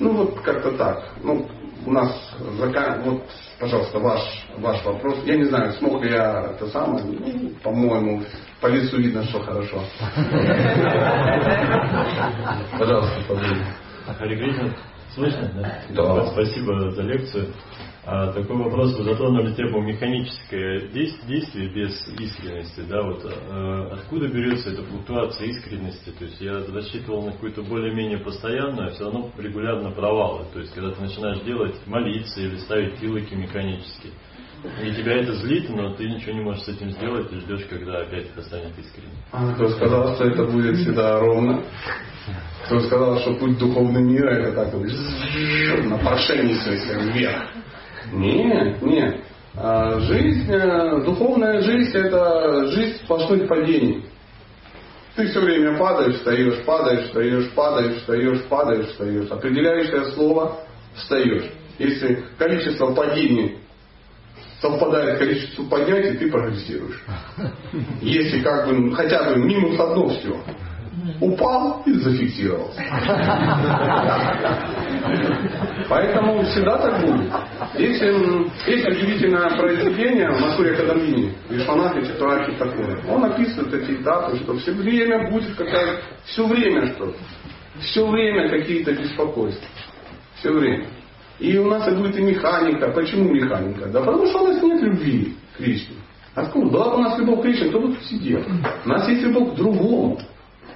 [0.00, 1.04] Ну вот как-то так.
[1.22, 1.48] Ну,
[1.86, 3.22] у нас вот,
[3.62, 4.20] пожалуйста, ваш,
[4.58, 5.18] ваш вопрос.
[5.24, 8.24] Я не знаю, смог ли я это самое, ну, по-моему,
[8.60, 9.80] по лицу видно, что хорошо.
[12.76, 13.66] Пожалуйста, подумайте.
[15.14, 15.52] Слышно?
[15.54, 16.14] Да?
[16.14, 16.26] Да.
[16.26, 17.54] Спасибо за лекцию.
[18.04, 24.70] А, такой вопрос, вы затронули тему механическое действие без искренности, да, вот э, откуда берется
[24.70, 29.92] эта флуктуация искренности, то есть я рассчитывал на какую-то более-менее постоянную, а все равно регулярно
[29.92, 34.10] провалы, то есть когда ты начинаешь делать, молиться или ставить пилоки механически,
[34.82, 37.98] и тебя это злит, но ты ничего не можешь с этим сделать, ты ждешь, когда
[37.98, 39.14] опять это станет искренним.
[39.30, 41.62] А кто сказал, что это будет всегда ровно?
[42.66, 44.86] Кто сказал, что путь духовного мира это так вот
[45.84, 46.80] на паршеннице
[47.12, 47.61] вверх?
[48.12, 49.20] Нет, нет.
[49.54, 54.04] А жизнь, э, духовная жизнь это жизнь сплошных падений.
[55.14, 59.30] Ты все время падаешь, встаешь, падаешь, встаешь, падаешь, встаешь, падаешь, встаешь.
[59.30, 60.58] Определяющее слово
[60.94, 61.50] встаешь.
[61.78, 63.58] Если количество падений
[64.60, 67.02] совпадает количеству поднятий, ты прогрессируешь.
[68.00, 70.42] Если как бы хотя бы минус одно все,
[71.20, 72.82] упал и зафиксировался.
[75.88, 77.32] Поэтому всегда так будет.
[77.78, 82.98] Есть, есть удивительное произведение Масури Кадамини, Вишванати Чатураки такое.
[83.08, 87.18] Он описывает эти этапы, что все время будет какая-то, все время что-то.
[87.80, 89.66] Все время какие-то беспокойства.
[90.36, 90.86] Все время.
[91.38, 92.90] И у нас это будет и механика.
[92.92, 93.86] Почему механика?
[93.86, 95.96] Да потому что у нас нет любви к Кришне.
[96.34, 96.66] Откуда?
[96.70, 98.42] Была бы у нас любовь к Кришне, кто бы тут сидел.
[98.84, 100.20] У нас есть любовь к другому,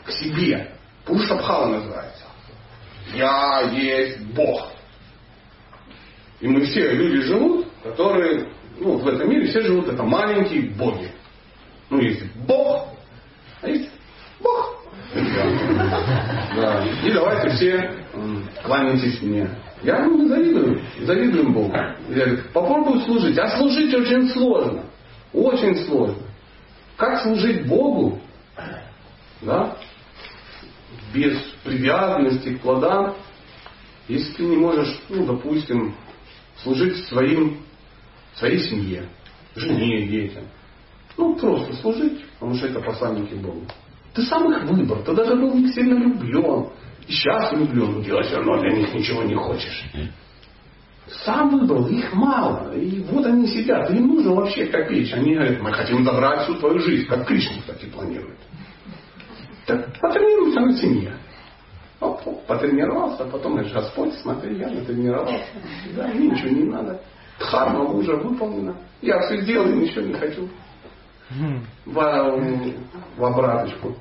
[0.06, 0.72] к себе.
[1.04, 2.24] Пушабхава называется.
[3.14, 4.72] Я есть Бог.
[6.40, 8.48] И мы все люди живут, которые,
[8.78, 11.10] ну, в этом мире все живут, это маленькие боги.
[11.88, 12.88] Ну, есть Бог,
[13.62, 13.90] а есть
[14.40, 14.76] Бог.
[16.56, 16.84] Да.
[17.04, 17.94] И давайте все
[18.64, 19.48] кланяйтесь мне.
[19.82, 21.72] Я ну, завидую, завидуем Богу.
[22.08, 23.38] Я говорю, попробуй служить.
[23.38, 24.84] А служить очень сложно.
[25.32, 26.22] Очень сложно.
[26.96, 28.20] Как служить Богу?
[29.42, 29.76] Да?
[31.12, 33.14] Без привязанности к плодам.
[34.08, 35.94] Если ты не можешь, ну, допустим,
[36.62, 37.58] служить своим,
[38.34, 39.08] своей семье,
[39.54, 40.44] жене, детям.
[41.16, 43.66] Ну, просто служить, потому что это посланники Бога.
[44.14, 46.70] Ты сам их выбор, ты даже был не сильно влюблен.
[47.06, 49.84] И сейчас влюблен, но делать все равно для них ничего не хочешь.
[51.24, 52.74] Сам выбрал, их мало.
[52.74, 55.12] И вот они сидят, им нужно вообще копеечь.
[55.12, 58.38] Они говорят, мы хотим забрать всю твою жизнь, как Кришна, кстати, планирует.
[59.66, 61.12] Так потренируйся на семье.
[62.00, 65.44] Оп, оп, потренировался, а потом говоришь, Господь, смотри, я натренировался.
[65.96, 67.00] Да, мне ничего не надо.
[67.38, 68.76] Дхарма уже выполнена.
[69.02, 70.48] Я все сделал и ничего не хочу.
[71.84, 72.86] В,
[73.16, 73.96] в обраточку.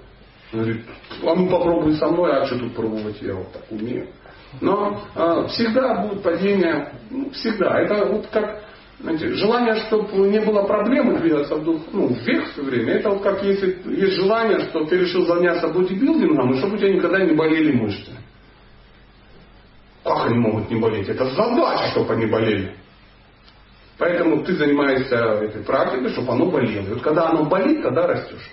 [0.53, 0.85] Говорит,
[1.23, 4.07] а ну попробуй со мной, а что тут пробовать, я вот так умею.
[4.61, 7.79] Но э, всегда будут падения, ну, всегда.
[7.81, 8.63] Это вот как
[9.05, 12.93] знаете, желание, чтобы не было проблемы двигаться в дух, ну, вверх все время.
[12.93, 16.91] Это вот как если есть желание, что ты решил заняться бодибилдингом, и чтобы у тебя
[16.91, 18.11] никогда не болели мышцы.
[20.03, 21.07] Как они могут не болеть?
[21.07, 22.75] Это задача, чтобы они болели.
[23.99, 26.87] Поэтому ты занимаешься этой практикой, чтобы оно болело.
[26.87, 28.49] И вот когда оно болит, тогда растешь.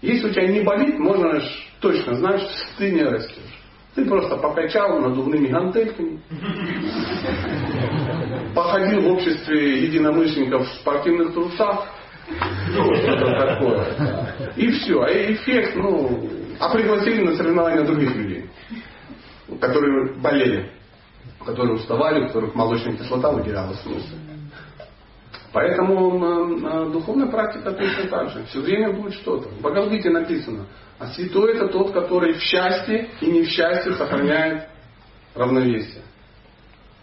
[0.00, 1.42] Если у тебя не болит, можно
[1.80, 3.60] точно знать, что ты не растешь.
[3.96, 6.20] Ты просто покачал надувными гантельками,
[8.54, 11.86] походил в обществе единомышленников в спортивных трусах,
[12.74, 14.52] ну, что-то такое.
[14.56, 15.02] И все.
[15.02, 18.50] А эффект, ну, а пригласили на соревнования других людей,
[19.60, 20.70] которые болели,
[21.44, 24.14] которые уставали, у которых молочная кислота выделялась в мышцы.
[25.52, 26.24] Поэтому
[26.64, 28.44] э, духовная практика точно так же.
[28.44, 29.48] Все время будет что-то.
[29.48, 30.66] В Бхагавдгите написано,
[30.98, 34.68] а святой это тот, который в счастье и не в счастье сохраняет
[35.34, 36.02] равновесие.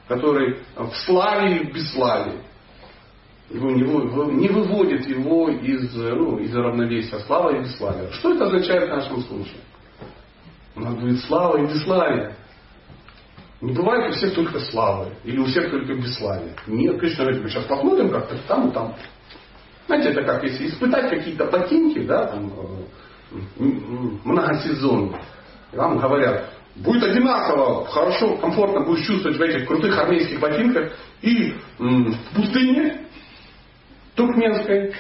[0.08, 2.40] Который в славе и в бесславии.
[3.50, 3.84] Его не,
[4.42, 8.12] не выводит его из, ну, из равновесия слава и бесславие.
[8.12, 9.62] Что это означает в нашем случае?
[10.76, 12.36] У нас будет слава и бесславие.
[13.62, 15.14] Не бывает у всех только славы.
[15.24, 16.56] Или у всех только бесславие.
[16.68, 18.96] Нет, Кришна говорит, мы сейчас посмотрим как-то там и там.
[19.88, 23.64] Знаете, это как если испытать какие-то ботинки, да, там, э,
[24.26, 25.22] многосезонные.
[25.72, 26.50] Вам говорят,
[26.84, 33.02] будет одинаково, хорошо, комфортно будешь чувствовать в этих крутых армейских ботинках и в пустыне
[34.16, 34.94] туркменской,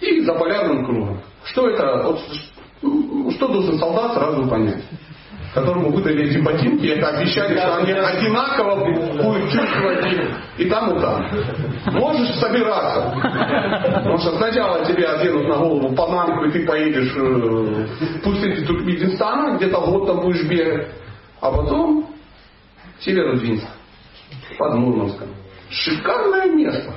[0.00, 1.20] и за полярным кругом.
[1.44, 2.18] Что это?
[2.80, 4.82] Что должен солдат сразу понять?
[5.54, 8.84] Которому выдали эти ботинки, это обещали, что они одинаково
[9.20, 10.06] будут чувствовать
[10.56, 11.26] и там, и там.
[11.92, 13.14] Можешь собираться.
[13.94, 19.56] Потому что сначала тебе оденут на голову панамку, и ты поедешь э, в пустыне Туркменистана,
[19.56, 20.88] где-то год там будешь бегать,
[21.40, 22.08] а потом
[23.00, 23.66] Северодвинск,
[24.58, 25.28] под Мурманском.
[25.68, 26.92] Шикарное место.